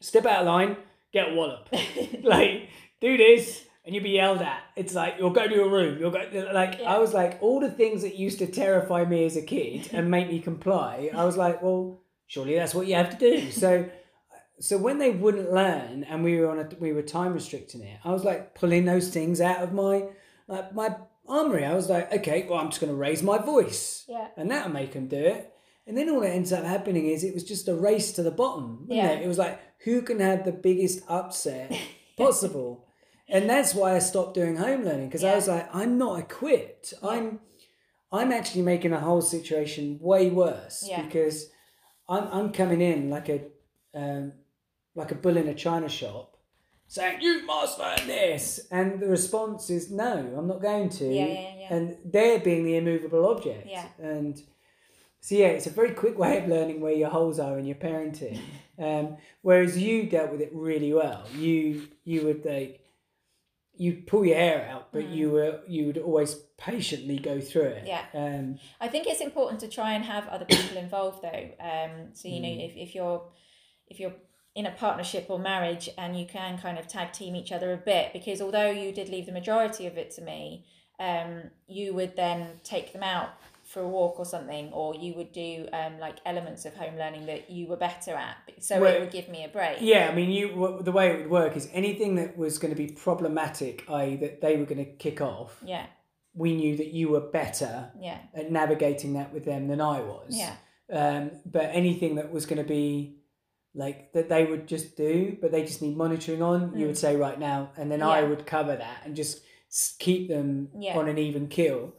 [0.01, 0.77] step out of line,
[1.11, 1.67] get a wallop.
[2.23, 2.69] like,
[3.01, 4.61] do this and you'll be yelled at.
[4.75, 5.99] It's like, you'll go to your room.
[5.99, 6.23] You'll go,
[6.53, 6.93] like, Yeah.
[6.93, 10.09] I was like, all the things that used to terrify me as a kid and
[10.09, 13.51] make me comply, I was like, well, surely that's what you have to do.
[13.51, 13.89] So,
[14.59, 17.99] so when they wouldn't learn and we were on a, we were time restricting it,
[18.05, 20.05] I was like pulling those things out of my,
[20.47, 20.95] like my
[21.27, 21.65] armory.
[21.65, 24.71] I was like, okay, well, I'm just going to raise my voice yeah and that'll
[24.71, 25.49] make them do it.
[25.87, 28.31] And then all that ends up happening is it was just a race to the
[28.31, 29.09] bottom, Yeah.
[29.11, 29.23] it?
[29.23, 31.73] It was like who can have the biggest upset
[32.17, 32.82] possible,
[33.33, 36.93] and that's why I stopped doing home learning because I was like, I'm not equipped.
[37.03, 37.39] I'm,
[38.11, 41.01] I'm actually making the whole situation way worse Yeah.
[41.01, 41.47] because
[42.07, 43.41] I'm I'm coming in like a,
[43.95, 44.33] um,
[44.95, 46.37] like a bull in a china shop,
[46.87, 51.25] saying you must learn this, and the response is no, I'm not going to yeah
[51.25, 53.67] yeah yeah and they're being the immovable object.
[53.67, 53.87] Yeah.
[53.99, 54.39] And
[55.21, 57.77] so yeah, it's a very quick way of learning where your holes are in your
[57.77, 58.39] parenting.
[58.79, 61.27] Um, whereas you dealt with it really well.
[61.37, 62.82] You you would like
[63.75, 65.15] you pull your hair out, but Mm.
[65.15, 67.87] you were you would always patiently go through it.
[67.87, 68.05] Yeah.
[68.13, 71.49] Um, I think it's important to try and have other people involved though.
[71.59, 72.65] Um, so you know, Mm.
[72.69, 73.23] if, if you're
[73.87, 74.13] if you're
[74.55, 77.77] in a partnership or marriage and you can kind of tag team each other a
[77.77, 80.63] bit, because although you did leave the majority of it to me,
[80.99, 83.29] um, you would then take them out
[83.73, 87.25] for a walk or something, or you would do um, like elements of home learning
[87.25, 89.77] that you were better at, so Well, it would give me a break.
[89.81, 92.73] yeah, I mean, you w- the way it would work is anything that was going
[92.73, 95.59] to be problematic, i.e., that they were going to kick off.
[95.65, 95.87] yeah,
[96.35, 100.29] We knew that you were better yeah, at navigating that with them than I was.
[100.29, 100.55] yeah,
[100.91, 103.17] Um, but anything that was going to be
[103.73, 106.87] like that they would just do, but they just need monitoring on, you Mm.
[106.89, 109.41] would say right now, and then I would cover that and just
[109.97, 110.95] keep them Yeah.
[110.95, 111.93] on an even keel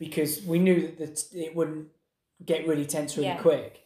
[0.00, 1.86] because we knew that that it wouldn't
[2.44, 3.38] get really tense really Yeah.
[3.40, 3.84] quick.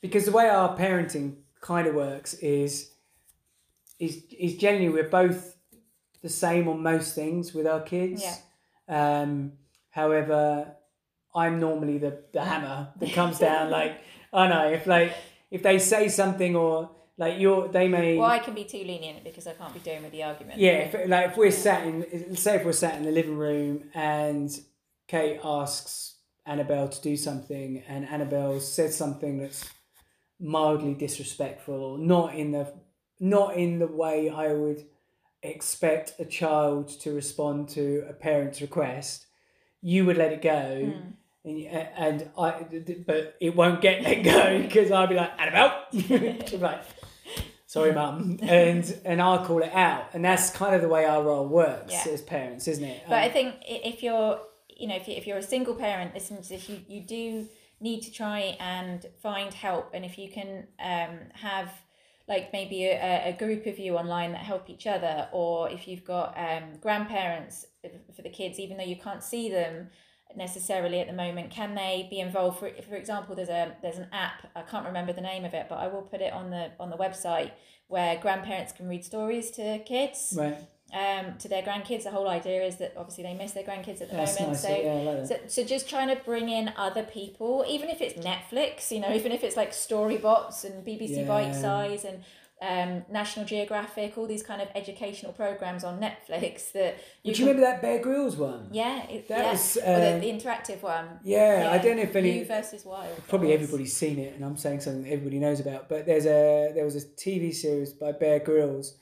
[0.00, 2.92] Because the way our parenting kind of works is
[3.98, 5.56] is is generally we're both
[6.22, 8.22] the same on most things with our kids.
[8.22, 8.36] Yeah.
[9.22, 9.52] Um,
[9.90, 10.76] however,
[11.34, 13.70] I'm normally the, the hammer that comes down.
[13.78, 14.00] like
[14.32, 15.12] I know if like
[15.50, 19.24] if they say something or like you're they may Well, I can be too lenient
[19.24, 20.58] because I can't be doing with the argument.
[20.60, 23.84] yeah if, like if we're sat in say if we're sat in the living room
[23.94, 24.50] and
[25.08, 29.68] Kate asks Annabelle to do something and Annabelle says something that's
[30.40, 32.72] mildly disrespectful or not in the
[33.20, 34.84] not in the way I would
[35.42, 39.26] expect a child to respond to a parent's request.
[39.80, 40.92] You would let it go.
[40.94, 41.12] Mm.
[41.44, 42.66] and, and I
[43.06, 45.84] but it won't get let go because I'll be like Annabelle?
[46.60, 46.82] Like
[47.66, 48.38] sorry mum.
[48.42, 50.06] And and I'll call it out.
[50.14, 52.12] And that's kind of the way our role works Yeah.
[52.12, 53.02] as parents isn't it?
[53.08, 54.40] But I Um, think if you're,
[54.76, 57.48] you know, if, you, if you're a single parent listening to this, you, you do
[57.80, 59.90] need to try and find help.
[59.94, 61.70] And if you can um, have
[62.28, 66.04] like maybe a, a group of you online that help each other, or if you've
[66.04, 67.66] got um, grandparents
[68.14, 69.88] for the kids, even though you can't see them
[70.36, 72.58] necessarily at the moment, can they be involved?
[72.58, 75.66] For, for example, there's a there's an app I can't remember the name of it,
[75.68, 77.52] but I will put it on the on the website
[77.88, 80.56] where grandparents can read stories to kids right
[80.92, 82.04] um, to their grandkids.
[82.04, 84.52] The whole idea is that obviously they miss their grandkids at the that's moment.
[84.54, 88.00] nice So, yeah like so, so just trying to bring in other people, even if
[88.00, 91.26] it's Netflix, you know, even if it's like Storybots and BBC Yeah.
[91.28, 92.22] Bitesize and
[92.62, 97.46] um, National Geographic, all these kind of educational programs on Netflix that you Would you
[97.46, 99.50] remember that Bear Grylls one Yeah, it, That yeah.
[99.50, 101.18] was, Or the, the interactive one.
[101.24, 103.20] yeah, I don't know if any You versus Wild.
[103.28, 105.88] probably everybody's seen it, and I'm saying something everybody knows about.
[105.88, 108.94] But there's a there was a TV series by Bear Grylls,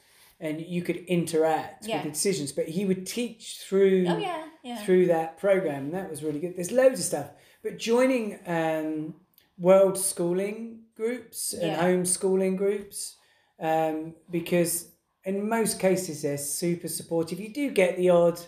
[0.42, 1.96] and you could interact Yeah.
[1.96, 2.52] with the decisions.
[2.52, 4.84] But he would teach through Oh yeah, yeah.
[4.84, 6.54] through that program, and that was really good.
[6.56, 7.28] There's loads of stuff,
[7.62, 9.14] but joining um,
[9.58, 13.16] world schooling groups and homeschooling groups,
[13.60, 14.88] um, because
[15.24, 17.38] in most cases they're super supportive.
[17.40, 18.38] You do get the odd.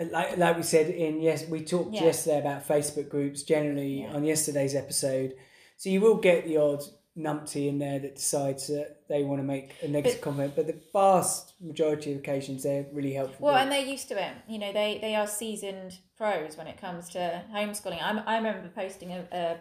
[0.00, 4.24] uh, Like, like we said in yes we talked yesterday about Facebook groups generally on
[4.24, 5.34] yesterday's episode
[5.76, 6.82] so you will get the odd
[7.18, 10.76] numpty in there that decides that they want to make a negative comment but the
[10.92, 14.34] vast majority of occasions they're really helpful Well, and they're used to it.
[14.46, 17.98] You know, they they are seasoned pros when it comes to homeschooling.
[18.00, 19.56] I'm, I remember posting a, a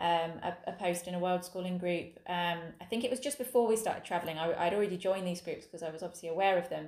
[0.00, 2.18] um, a, a post in a world schooling group.
[2.28, 4.38] Um, I think it was just before we started traveling.
[4.38, 6.86] I, I'd already joined these groups because I was obviously aware of them,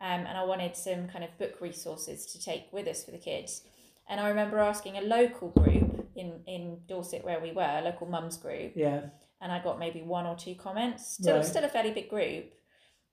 [0.00, 3.18] um, and I wanted some kind of book resources to take with us for the
[3.18, 3.62] kids.
[4.08, 8.06] And I remember asking a local group in in Dorset where we were, a local
[8.06, 9.00] mums group, yeah
[9.40, 11.06] and I got maybe one or two comments.
[11.14, 11.44] Still, Right.
[11.44, 12.54] still a fairly big group.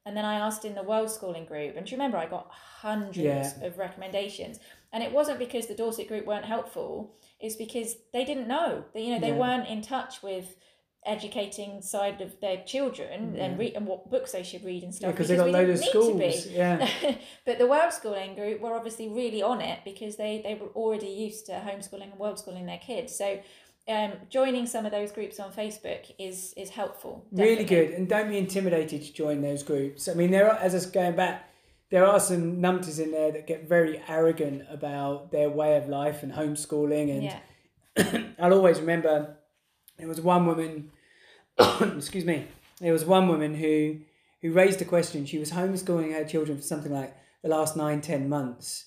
[0.05, 2.49] And then I asked in the world schooling group, and do you remember I got
[2.49, 3.65] hundreds Yeah.
[3.65, 4.57] of recommendations,
[4.93, 7.15] and it wasn't because the Dorset group weren't helpful.
[7.41, 8.85] It's because they didn't know.
[8.93, 9.37] They, you know, they Yeah.
[9.37, 10.55] weren't in touch with
[11.05, 13.45] educating side of their children Yeah.
[13.45, 15.11] and read and what books they should read and stuff.
[15.11, 16.31] because they got we load didn't of need to be.
[16.33, 16.89] schools yeah
[17.45, 21.07] but the world schooling group were obviously really on it because they, they were already
[21.07, 23.15] used to homeschooling and world schooling their kids.
[23.15, 23.39] So
[23.87, 27.25] um, joining some of those groups on Facebook is is helpful.
[27.31, 30.07] really good and don't be intimidated to join those groups.
[30.07, 31.49] I mean there are as i was going back
[31.89, 36.21] there are some numpties in there that get very arrogant about their way of life
[36.21, 39.37] and homeschooling and Yeah, I'll always remember
[39.97, 40.91] there was one woman
[41.79, 42.47] excuse me
[42.81, 43.99] there was one woman who
[44.41, 45.25] who raised a question.
[45.25, 48.85] She was homeschooling her children for something like the last nine ten months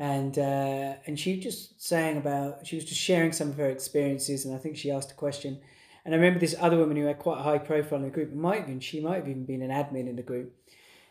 [0.00, 3.68] and uh, and she was just saying about she was just sharing some of her
[3.68, 5.60] experiences and I think she asked a question.
[6.06, 8.32] And I remember this other woman who had quite a high profile in the group
[8.32, 10.56] might even she might have even been an admin in the group.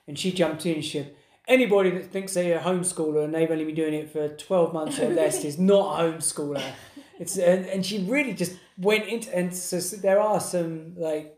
[0.07, 1.15] And she jumped in and she said
[1.47, 4.97] anybody that thinks they're a homeschooler and they've only been doing it for 12 months
[4.99, 6.63] or less is not a homeschooler.
[7.19, 11.37] It's and, and she really just went into and so s- there are some like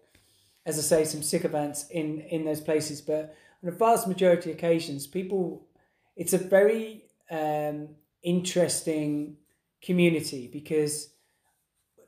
[0.65, 4.57] as I say some sycophants in in those places but on a vast majority of
[4.57, 5.67] occasions people
[6.15, 7.89] it's a very um,
[8.23, 9.37] interesting
[9.81, 11.09] community because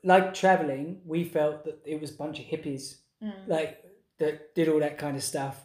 [0.04, 3.48] like traveling we felt that it was a bunch of hippies Mm.
[3.48, 3.82] like
[4.18, 5.64] that did all that kind of stuff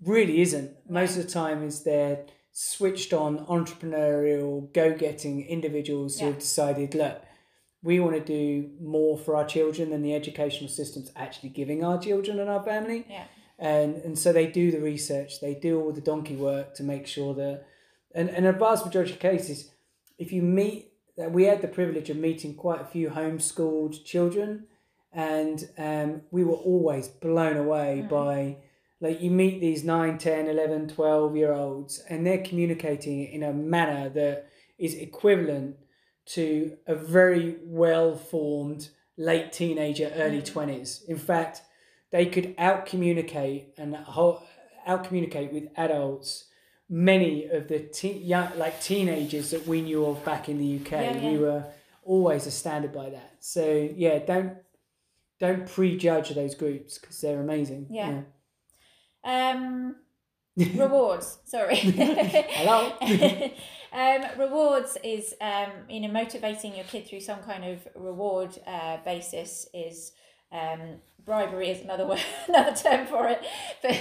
[0.00, 6.32] really isn't most of the time is they're switched on entrepreneurial go-getting individuals who Yeah.
[6.32, 7.20] have decided look
[7.82, 11.98] we want to do more for our children than the educational system's actually giving our
[12.00, 13.24] children and our family yeah,
[13.58, 17.06] and and so they do the research they do all the donkey work to make
[17.06, 17.66] sure that
[18.14, 19.70] and, and in a vast majority of cases
[20.18, 24.66] if you meet that we had the privilege of meeting quite a few homeschooled children
[25.12, 28.08] and um, we were always blown away Mm.
[28.08, 28.56] by
[29.00, 33.52] like you meet these 9 10 11 12 year olds and they're communicating in a
[33.52, 34.48] manner that
[34.78, 35.76] is equivalent
[36.26, 40.52] to a very well formed late teenager early Mm.
[40.52, 41.62] 20s in fact
[42.10, 43.96] they could out communicate and
[44.86, 46.46] out communicate with adults
[46.88, 50.90] many of the teen, young, like teenagers that we knew of back in the UK
[50.92, 51.64] Yeah, we were
[52.02, 54.52] always astounded by that so yeah don't
[55.40, 57.86] don't prejudge those groups because they're amazing.
[57.90, 58.22] Yeah.
[59.24, 59.96] Um,
[60.56, 61.38] rewards.
[61.44, 61.76] Sorry.
[61.76, 62.92] Hello.
[63.92, 68.98] um, rewards is um, you know motivating your kid through some kind of reward uh,
[69.04, 70.12] basis is
[70.54, 70.80] um,
[71.24, 73.42] bribery is another word, another term for it,
[73.82, 73.92] but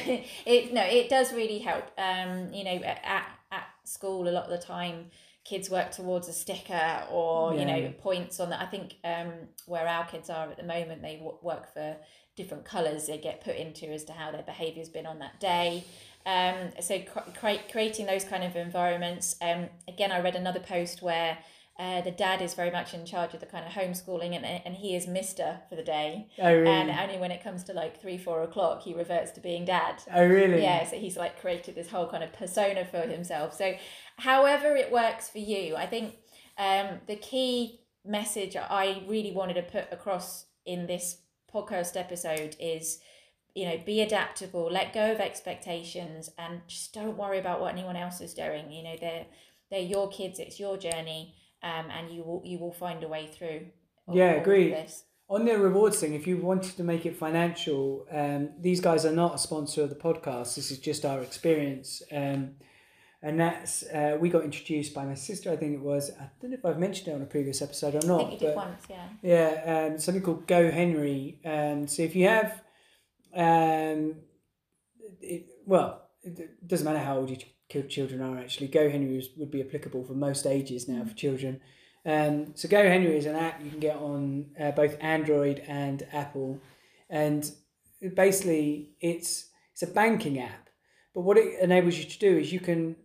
[0.45, 1.85] it no it does really help.
[1.97, 5.07] Um, you know at at school a lot of the time
[5.43, 8.61] kids work towards a sticker or you know points on that.
[8.61, 9.31] I think um,
[9.65, 11.97] where our kids are at the moment they w- work for
[12.35, 15.83] different colours they get put into as to how their behaviour's been on that day.
[16.25, 19.35] Um, so cre- creating those kind of environments.
[19.41, 21.37] Um, again, I read another post where
[21.79, 24.75] uh, the dad is very much in charge of the kind of homeschooling, and and
[24.75, 26.27] he is Mister for the day.
[26.39, 26.69] oh really?
[26.69, 30.03] And only when it comes to like three, four o'clock, he reverts to being dad.
[30.13, 30.61] oh really?
[30.61, 33.55] Yeah, so he's like created this whole kind of persona for himself.
[33.55, 33.73] So,
[34.17, 36.15] however it works for you, I think
[36.59, 41.21] um, the key message I really wanted to put across in this
[41.51, 42.99] podcast episode is,
[43.55, 47.95] you know, be adaptable, let go of expectations, and just don't worry about what anyone
[47.95, 48.71] else is doing.
[48.71, 49.25] You know, they're
[49.71, 53.27] they're your kids, it's your journey, um, and you will you will find a way
[53.27, 53.67] through.
[54.07, 54.75] all- Yeah, agreed.
[55.29, 59.11] On the rewards thing, if you wanted to make it financial, um, these guys are
[59.13, 60.55] not a sponsor of the podcast.
[60.55, 62.03] This is just our experience.
[62.11, 62.55] Um,
[63.21, 66.11] and that's, uh, we got introduced by my sister, I think it was.
[66.19, 68.17] I don't know if I've mentioned it on a previous episode or I not.
[68.29, 69.07] think you did once, yeah.
[69.21, 71.39] Yeah, um, something called Go Henry.
[71.45, 72.61] Um, so if you have,
[73.33, 74.15] um,
[75.21, 77.39] it, well, it doesn't matter how old your
[77.73, 78.67] ch- children are actually.
[78.67, 81.61] Go Henry would be applicable for most ages now for children.
[82.05, 86.05] Um, so Go Henry is an app you can get on uh, both Android and
[86.11, 86.59] Apple,
[87.09, 87.49] and
[88.15, 90.69] basically it's it's a banking app.
[91.13, 92.95] But what it enables you to do is you can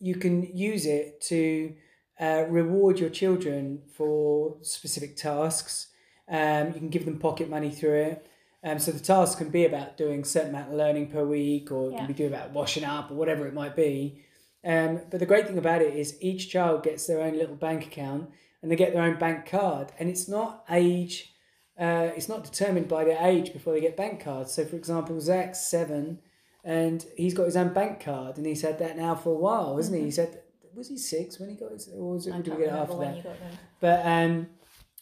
[0.00, 1.74] you can use it to
[2.20, 5.88] uh, reward your children for specific tasks.
[6.28, 8.26] Um, you can give them pocket money through it.
[8.64, 11.70] Um, so the task can be about doing a certain amount of learning per week,
[11.70, 11.98] or it Yeah.
[11.98, 14.22] can be doing about washing up, or whatever it might be.
[14.64, 17.86] Um, but the great thing about it is each child gets their own little bank
[17.86, 18.30] account,
[18.60, 21.32] and they get their own bank card, and it's not age.
[21.78, 24.52] Uh, it's not determined by their age before they get bank cards.
[24.52, 26.18] So, for example, Zach's seven,
[26.64, 29.76] and he's got his own bank card, and he's had that now for a while,
[29.76, 30.04] hasn't he?
[30.06, 30.40] He said,
[30.74, 32.98] was he six when he got his, or was it, did we get it after
[32.98, 33.16] that?
[33.16, 33.52] you got them.
[33.80, 34.48] but um,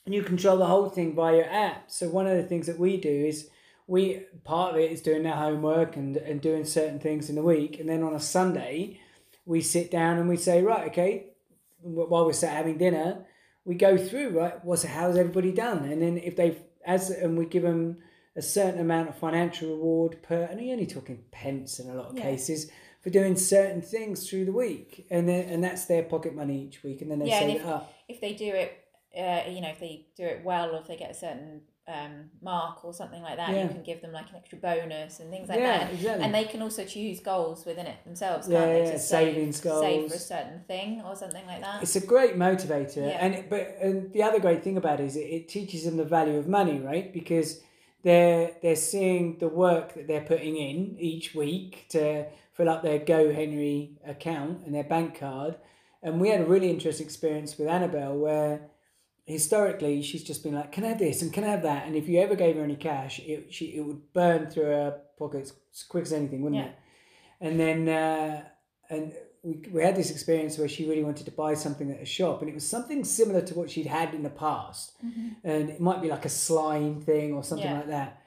[0.06, 1.90] you control the whole thing by your app.
[1.90, 3.48] So one of the things that we do is
[3.86, 7.42] we part of it is doing their homework and and doing certain things in the
[7.42, 9.00] week, and then on a Sunday
[9.44, 11.26] we sit down and we say right, okay,
[11.80, 13.24] while we're sat having dinner,
[13.64, 17.46] we go through right, what's how's everybody done, and then if they've as and we
[17.46, 17.98] give them
[18.36, 22.10] a certain amount of financial reward per, and you're only talking pence in a lot
[22.10, 22.22] of Yeah.
[22.22, 22.70] cases.
[23.02, 26.82] For doing certain things through the week, and then and that's their pocket money each
[26.82, 27.92] week, and then they Yeah, save if- it up.
[28.08, 28.72] if they do it,
[29.16, 32.30] uh, you know, if they do it well, or if they get a certain um,
[32.42, 33.62] mark or something like that, Yeah.
[33.62, 35.92] you can give them like an extra bonus and things like yeah, that.
[35.94, 36.24] exactly.
[36.24, 38.90] And they can also choose goals within it themselves, Yeah, can't they?
[38.92, 41.82] yeah, savings save, Save for a certain thing or something like that.
[41.84, 43.18] It's a great motivator, Yeah.
[43.24, 45.96] and it- but and the other great thing about it is it, it teaches them
[45.96, 47.12] the value of money, right?
[47.12, 47.62] Because
[48.02, 52.98] they're they're seeing the work that they're putting in each week to fill up their
[52.98, 55.56] Go Henry account and their bank card.
[56.02, 58.60] And we had a really interesting experience with Annabelle where
[59.26, 61.94] historically she's just been like, "Can I have this and can I have that?" And
[61.96, 65.52] if you ever gave her any cash, it she it would burn through her pockets
[65.74, 66.68] as quick as anything, wouldn't Yeah.
[66.70, 66.76] it?
[67.40, 68.44] And then uh,
[68.88, 69.12] and
[69.42, 72.40] we, we had this experience where she really wanted to buy something at a shop,
[72.40, 74.92] and it was something similar to what she'd had in the past,
[75.44, 77.78] and it might be like a slime thing or something Yeah.
[77.78, 78.22] like that.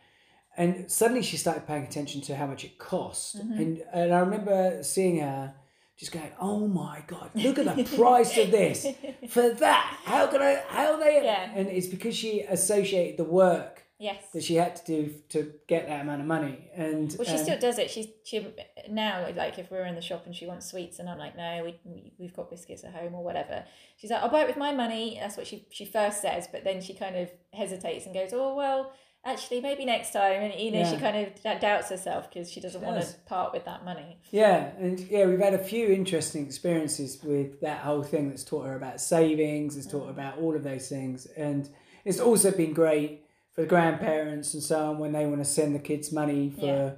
[0.57, 3.53] And suddenly she started paying attention to how much it cost, Mm-hmm.
[3.61, 5.53] and and I remember seeing her
[5.99, 8.87] just going, "Oh my god, look at the price of this
[9.27, 9.97] for that!
[10.05, 10.63] How can I?
[10.69, 11.51] How they?" Yeah.
[11.53, 14.23] And it's because she associated the work Yes.
[14.31, 17.43] that she had to do to get that amount of money, and Well, she um,
[17.43, 17.91] still does it.
[17.91, 18.47] She's she
[18.89, 21.63] now like if we're in the shop and she wants sweets and I'm like, no,
[21.65, 23.65] we, we we've got biscuits at home or whatever.
[23.97, 25.17] She's like, I'll buy it with my money.
[25.19, 28.55] That's what she she first says, but then she kind of hesitates and goes, oh
[28.55, 28.93] well,
[29.25, 30.41] actually maybe next time.
[30.41, 33.13] And you know she kind of doubts herself because she doesn't She want does.
[33.13, 34.17] to part with that money.
[34.31, 38.65] Yeah, and yeah, we've had a few interesting experiences with that whole thing that's taught
[38.65, 41.25] her about savings, it's taught her about all of those things.
[41.37, 41.69] And
[42.05, 45.75] it's also been great for the grandparents and so on when they want to send
[45.75, 46.91] the kids money for Yeah.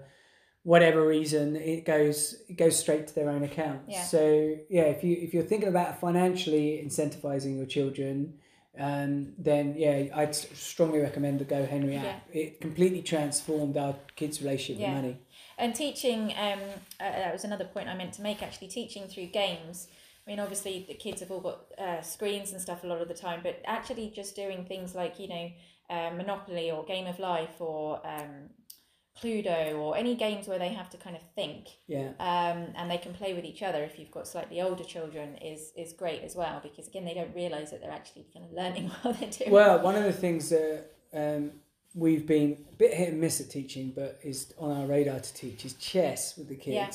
[0.63, 3.81] whatever reason, it goes it goes straight to their own account.
[3.87, 4.03] Yeah.
[4.03, 8.35] So yeah, if you if you're thinking about financially incentivizing your children,
[8.79, 12.23] um, then yeah, I'd strongly recommend the Go Henry app.
[12.31, 14.93] It completely transformed our kids' relationship Yeah.
[14.93, 15.17] with money.
[15.57, 16.59] And teaching, um,
[16.99, 19.87] uh, that was another point I meant to make actually, teaching through games.
[20.25, 23.07] I mean, obviously, the kids have all got uh, screens and stuff a lot of
[23.07, 25.51] the time, but actually just doing things like, you know,
[25.89, 28.49] uh, Monopoly or Game of Life or um,
[29.19, 32.09] Cluedo or any games where they have to kind of think Yeah.
[32.19, 35.71] um, and they can play with each other if you've got slightly older children is
[35.75, 38.89] is great as well because again they don't realize that they're actually kind of learning
[39.01, 41.51] while they're doing Well, one of the things that um,
[41.93, 45.33] we've been a bit hit and miss at teaching, but is on our radar to
[45.33, 46.75] teach is chess with the kids.
[46.75, 46.89] Yeah.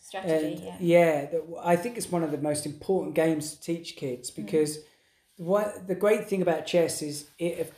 [0.00, 3.60] strategy And yeah yeah, that, I think it's one of the most important games to
[3.60, 3.98] teach Mm.
[3.98, 4.78] kids because
[5.36, 7.72] what the great thing about chess is it it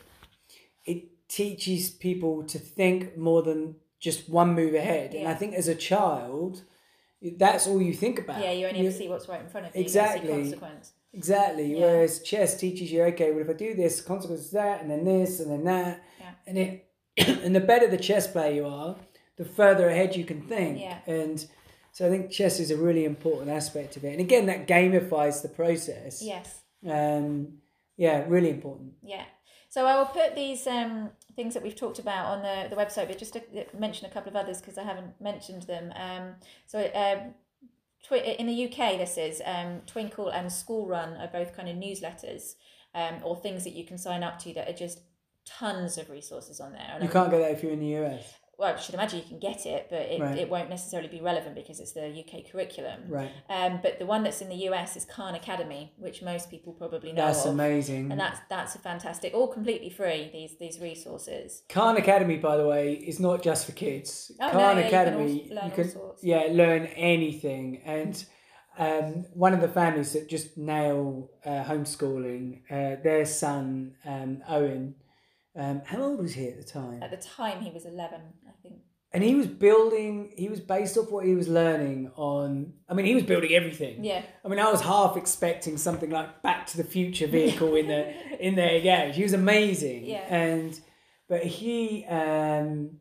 [1.30, 5.14] teaches people to think more than just one move ahead.
[5.14, 6.62] And I think as a child,
[7.36, 8.40] that's all you think about.
[8.42, 10.28] yeah you only ever see what's right in front of you Exactly.
[10.28, 11.74] you consequence Exactly.
[11.74, 11.80] Yeah.
[11.80, 15.04] Whereas chess teaches you, okay, well, if I do this, consequence is that, and then
[15.04, 16.30] this, and then that, Yeah.
[16.46, 16.86] and it,
[17.44, 18.96] and the better the chess player you are,
[19.36, 20.80] the further ahead you can think.
[20.80, 20.98] Yeah.
[21.08, 21.44] And
[21.92, 24.12] so I think chess is a really important aspect of it.
[24.12, 26.22] And again, that gamifies the process.
[26.22, 27.54] yes Um,
[27.96, 28.92] yeah, really important.
[29.02, 29.24] Yeah.
[29.68, 31.10] So I will put these um,
[31.40, 33.40] things that we've talked about on the, the website, but just to
[33.78, 35.90] mention a couple of others because I haven't mentioned them.
[35.96, 36.34] Um,
[36.66, 37.32] so um,
[38.06, 41.76] twi- in the UK, this is um, Twinkl and School Run are both kind of
[41.76, 42.56] newsletters
[42.94, 45.00] um, or things that you can sign up to that are just
[45.46, 46.90] tons of resources on there.
[46.92, 48.34] And You can't get that if you're in the US.
[48.60, 50.36] Well, I should imagine you can get it, but it, Right.
[50.38, 53.00] it won't necessarily be relevant because it's the UK curriculum.
[53.08, 53.30] Right.
[53.48, 57.12] Um, but the one that's in the US is Khan Academy, which most people probably
[57.12, 58.10] know That's of amazing.
[58.12, 62.66] and that's that's a fantastic all completely free these these resources Khan Academy, by the
[62.66, 64.30] way, is not just for kids.
[64.38, 65.92] Oh, no, Khan yeah, you can Academy, learn you can
[66.22, 66.82] yeah learn
[67.14, 67.80] anything.
[67.84, 68.24] And
[68.78, 74.94] um, one of the families that just nail uh, homeschooling, uh, their son um, Owen,
[75.56, 77.02] um, how old was he at the time?
[77.02, 78.39] at the time he was 11 i think
[79.12, 80.32] And he was building.
[80.36, 82.74] He was based off what he was learning on.
[82.88, 84.04] I mean, he was building everything.
[84.04, 87.88] yeah I mean, I was half expecting something like Back to the Future vehicle in
[87.88, 88.02] the
[88.46, 90.04] in there yeah He was amazing.
[90.06, 90.24] Yeah.
[90.28, 90.78] And
[91.28, 92.98] but he um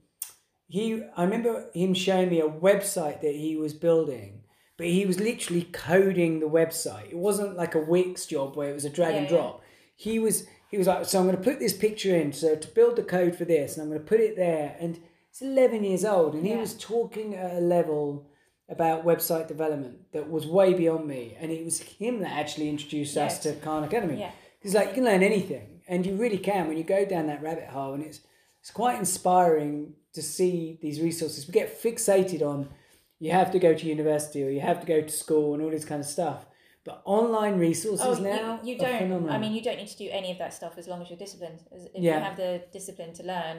[0.67, 4.41] he I remember him showing me a website that he was building,
[4.77, 7.09] but he was literally coding the website.
[7.11, 9.37] It wasn't like a Wix job where it was a drag and Yeah, yeah.
[9.37, 9.61] drop.
[9.95, 12.31] He was he was like, so I'm going to put this picture in.
[12.33, 14.75] So to build the code for this, and I'm going to put it there.
[14.79, 14.99] And
[15.31, 18.27] he's 11 years old, and he was talking at a level
[18.67, 21.35] about website development that was way beyond me.
[21.39, 24.19] And it was him that actually introduced us to Khan Academy.
[24.19, 24.31] Yeah.
[24.59, 27.41] Because like you can learn anything, and you really can when you go down that
[27.41, 28.19] rabbit hole, and it's
[28.61, 31.47] it's quite inspiring to see these resources.
[31.47, 32.69] We get fixated on
[33.19, 35.69] you have to go to university or you have to go to school and all
[35.69, 36.45] this kind of stuff.
[36.85, 39.31] But online resources oh now you, you don't phenomenal.
[39.35, 41.19] i mean you don't need to do any of that stuff as long as you're
[41.19, 42.17] disciplined As- if Yeah.
[42.17, 43.57] you have the discipline to learn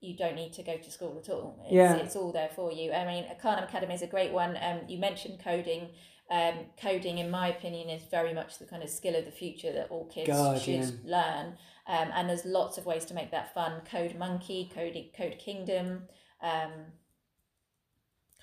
[0.00, 1.96] you don't need to go to school at all it's, Yeah.
[1.96, 4.98] it's all there for you i mean Khan academy is a great one um, you
[4.98, 5.90] mentioned coding
[6.28, 9.72] um, coding in my opinion is very much the kind of skill of the future
[9.72, 10.90] that all kids God, should yeah.
[11.04, 11.46] learn
[11.86, 16.02] um, and there's lots of ways to make that fun code monkey code code kingdom
[16.42, 16.92] um,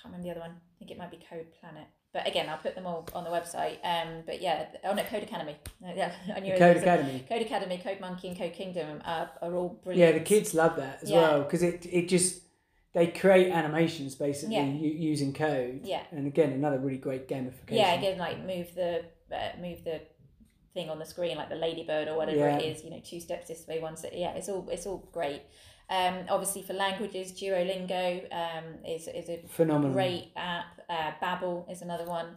[0.04, 0.60] can't remember the other one.
[0.60, 1.88] I think it might be Code Planet.
[2.14, 3.78] But again, I'll put them all on the website.
[3.84, 5.56] Um, but yeah, oh no, Codecademy.
[5.96, 7.28] Yeah, I knew Codecademy.
[7.28, 10.14] Code Academy, Code Monkey, and Code Kingdom are, are all brilliant.
[10.14, 11.22] Yeah, the kids love that as Yeah.
[11.22, 12.42] well because it it just
[12.94, 14.66] they create animations basically Yeah.
[14.66, 15.82] u- using code.
[15.84, 16.04] Yeah.
[16.12, 17.72] And again, another really great gamification.
[17.82, 20.02] Yeah, again, like move the uh, move the
[20.76, 22.58] thing on the screen, like the ladybird or whatever Yeah.
[22.60, 22.84] it is.
[22.84, 24.12] You know, two steps this way, one step.
[24.14, 25.42] Yeah, it's all it's all great.
[25.90, 29.94] Um, obviously for languages, Duolingo um, is is a Phenomenal.
[29.94, 30.80] great app.
[30.94, 32.28] Uh, Babbel is another one.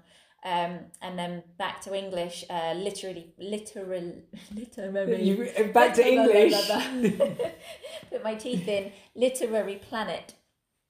[0.45, 4.15] Um, and then back to English, uh, literally, literal,
[4.55, 5.23] literary.
[5.23, 6.55] You, uh, back to English.
[8.11, 8.93] Put my teeth in.
[9.15, 10.35] Literary Planet.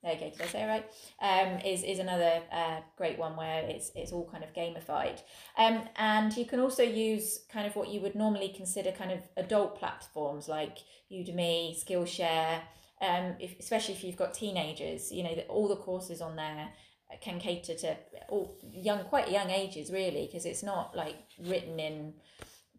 [0.02, 0.30] There you go.
[0.30, 0.86] Did I say it right?
[1.20, 5.20] Um, is is another uh, great one where it's it's all kind of gamified.
[5.56, 9.20] Um, and you can also use kind of what you would normally consider kind of
[9.36, 10.78] adult platforms like
[11.10, 12.60] Udemy, Skillshare.
[13.00, 16.68] Um, if, especially if you've got teenagers, you know that all the courses on there
[17.20, 17.96] can cater to
[18.28, 22.14] all young, quite young ages, really, because it's not like written in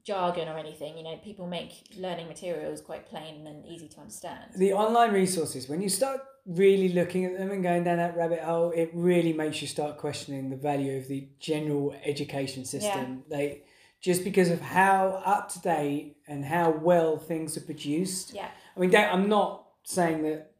[0.04, 0.98] jargon or anything.
[0.98, 4.52] You know, people make learning materials quite plain and easy to understand.
[4.56, 8.40] the online resources when you start really looking at them and going down that rabbit
[8.40, 13.64] hole it really makes you start questioning the value of the general education system they
[13.99, 18.80] just because of how up to date and how well things are produced Yeah, i
[18.80, 20.52] mean i'm not saying that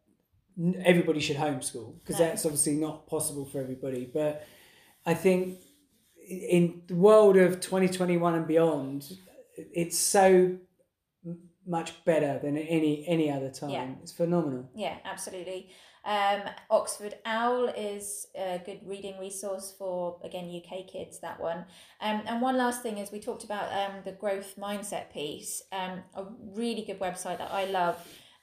[0.84, 2.26] everybody should homeschool because No.
[2.26, 4.46] that's obviously not possible for everybody but
[5.06, 5.60] i think
[6.30, 9.08] in the world of 2021 and beyond
[9.56, 10.58] it's so
[11.66, 13.88] much better than any any other time Yeah.
[14.02, 15.70] it's phenomenal yeah, absolutely.
[16.06, 21.20] Um, Oxford Owl is a good reading resource for again UK kids.
[21.20, 21.66] That one.
[22.00, 25.62] Um, and one last thing is we talked about um, the growth mindset piece.
[25.74, 26.24] Um, a
[26.56, 27.98] really good website that I love.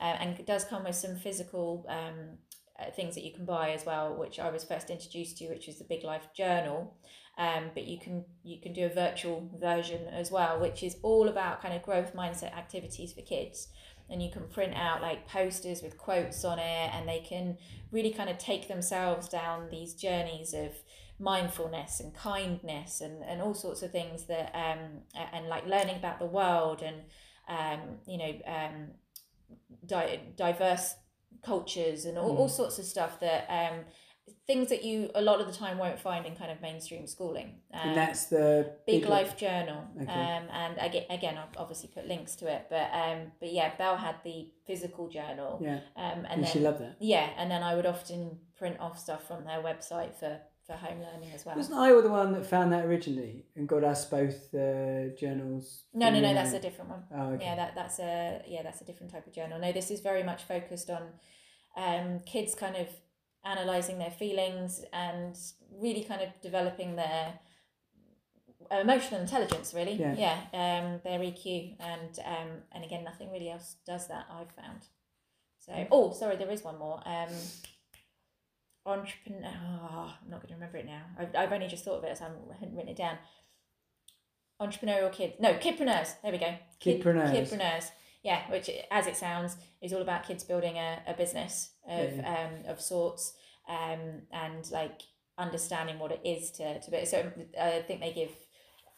[0.05, 2.37] Uh, and it does come with some physical um,
[2.79, 5.67] uh, things that you can buy as well, which I was first introduced to, which
[5.67, 6.95] is the Big Life Journal.
[7.39, 11.29] Um, but you can you can do a virtual version as well, which is all
[11.29, 13.69] about kind of growth mindset activities for kids.
[14.11, 17.57] And you can print out like posters with quotes on it, and they can
[17.91, 20.73] really kind of take themselves down these journeys of
[21.19, 25.01] mindfulness and kindness and, and all sorts of things that um
[25.33, 26.97] and like learning about the world and
[27.49, 28.89] um you know um
[29.87, 30.95] di- diverse
[31.43, 32.39] cultures and all, Mm.
[32.39, 33.85] all sorts of stuff that um
[34.47, 37.61] things that you a lot of the time won't find in kind of mainstream schooling
[37.75, 40.11] um, and that's the big life journal Okay.
[40.11, 43.97] um and again again i'll obviously put links to it but um but yeah belle
[43.97, 46.97] had the physical journal Yeah, um and and then she loved that.
[47.01, 51.01] yeah and then i would often print off stuff from their website for for home
[51.01, 54.55] learning as well Wasn't I the one that found that originally and got us both
[54.55, 55.85] uh, journals?
[55.93, 56.63] no no no that's a name?
[56.63, 57.45] different one Oh, okay.
[57.45, 60.23] yeah that that's a yeah that's a different type of journal no this is very
[60.23, 61.03] much focused on
[61.77, 62.89] um kids kind of
[63.45, 65.37] analyzing their feelings and
[65.81, 67.39] really kind of developing their
[68.71, 70.15] emotional intelligence really Yeah.
[70.17, 74.83] yeah um their eq and um and again nothing really else does that i've found
[75.61, 77.29] so oh sorry there is one more um
[78.87, 79.51] entrepreneur
[79.93, 82.17] oh, i'm not going to remember it now I've, I've only just thought of it
[82.19, 83.17] so i hadn't written it down
[84.61, 87.33] entrepreneurial kids no kidpreneurs there we go Kid- Kidpreneurs.
[87.33, 87.91] kidpreneurs
[88.23, 92.47] yeah which as it sounds is all about kids building a, a business of Yeah.
[92.65, 93.35] um of sorts
[93.69, 95.01] um and like
[95.39, 97.31] understanding what it is to to be so
[97.61, 98.31] i think they give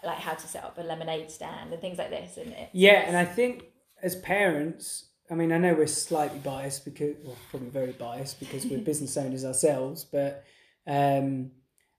[0.05, 3.03] like how to set up a lemonade stand and things like this and it Yeah,
[3.07, 3.65] and I think
[4.03, 8.67] as parents, I mean, I know we're slightly biased because, well, probably very biased because
[8.67, 10.45] we're business owners ourselves, but
[10.87, 11.51] um,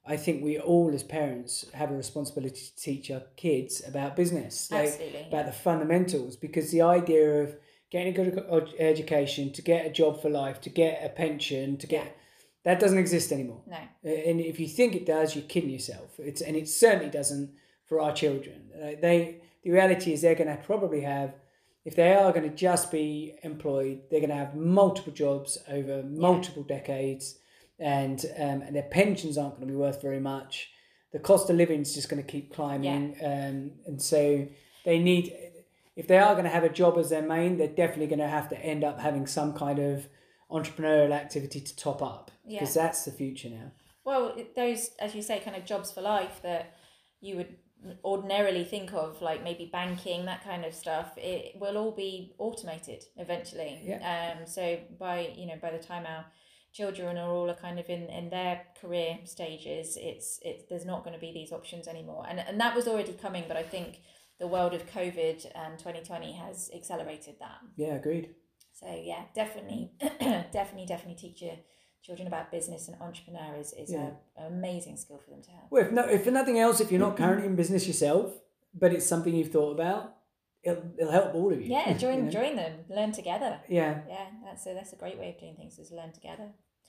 [0.05, 4.71] I think we all, as parents, have a responsibility to teach our kids about business,
[4.71, 7.57] like absolutely about the fundamentals, because the idea of
[7.91, 11.87] getting a good education, to get a job for life, to get a pension, to
[11.87, 12.17] get
[12.63, 13.61] that doesn't exist anymore.
[13.65, 16.19] no And if you think it does, you're kidding yourself.
[16.19, 17.51] It's and it certainly doesn't
[17.85, 18.69] for our children.
[19.01, 21.33] They, the reality is they're going to probably have,
[21.87, 26.03] if they are going to just be employed, they're going to have multiple jobs over
[26.03, 27.39] multiple decades,
[27.79, 30.69] and um, and their pensions aren't going to be worth very much.
[31.13, 34.45] The cost of living is just going to keep climbing, um, and so
[34.83, 35.33] they need.
[35.95, 38.27] If they are going to have a job as their main, they're definitely going to
[38.27, 40.07] have to end up having some kind of
[40.51, 42.59] entrepreneurial activity to top up Yeah.
[42.59, 43.71] because that's the future now.
[44.03, 46.77] Well, those, as you say, kind of jobs for life that
[47.19, 47.55] you would
[48.03, 53.03] ordinarily think of, like maybe banking, that kind of stuff, it will all be automated
[53.17, 53.81] eventually.
[53.83, 54.35] Yeah.
[54.37, 56.25] Um, so by you know by the time our
[56.73, 61.03] children are all are kind of in, in their career stages, it's it's there's not
[61.03, 64.01] going to be these options anymore, and and that was already coming, but I think
[64.39, 67.59] the world of COVID and twenty twenty has accelerated that.
[67.75, 68.29] Yeah, agreed.
[68.73, 69.91] So yeah, definitely,
[70.51, 71.55] definitely, definitely teach your
[72.07, 74.11] children about business and entrepreneur is, is Yeah.
[74.37, 75.63] a, an amazing skill for them to have.
[75.69, 78.31] Well, if no, if for nothing else, if you're not currently in business yourself,
[78.73, 80.15] but it's something you've thought about,
[80.63, 81.67] it'll, it'll help all of you.
[81.69, 82.31] Yeah, join you know?
[82.31, 83.59] join them, learn together.
[83.67, 86.47] Yeah, Yeah, that's a that's a great way of doing things is learn together.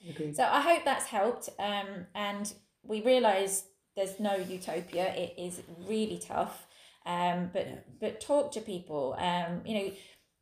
[0.09, 0.35] agreed.
[0.37, 1.49] So I hope that's helped.
[1.59, 2.51] Um, and
[2.83, 3.65] we realise
[3.97, 5.13] there's no utopia.
[5.13, 6.65] It is really tough.
[7.05, 7.75] Um, but Yeah.
[7.99, 9.15] but talk to people.
[9.19, 9.91] Um, you know,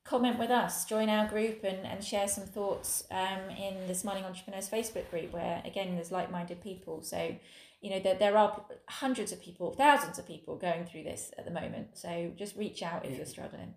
[0.08, 3.04] comment with us, join our group, and and share some thoughts.
[3.12, 7.02] Um, in the Smiling Entrepreneurs Facebook group, where again there's like-minded people.
[7.02, 7.36] So.
[7.80, 11.46] You know, there, there are hundreds of people, thousands of people going through this at
[11.46, 11.90] the moment.
[11.94, 13.18] So just reach out if Yeah.
[13.18, 13.76] you're struggling.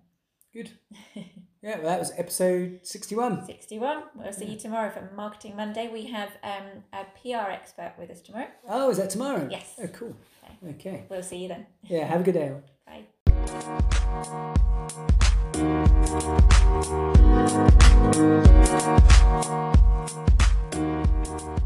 [0.55, 0.71] Good.
[1.63, 3.45] Yeah, well, that was episode 61.
[3.45, 4.05] 61.
[4.15, 5.91] We'll see you tomorrow for Marketing Monday.
[5.93, 8.47] We have um, a PR expert with us tomorrow.
[8.67, 9.47] Oh, is that tomorrow?
[9.51, 9.75] Yes.
[9.79, 10.17] Oh, cool.
[10.67, 11.05] Okay.
[11.11, 11.67] We'll see you then.
[11.83, 12.55] Yeah, have a good day.
[15.11, 15.27] Bye.
[15.61, 15.91] Thank
[21.51, 21.60] you.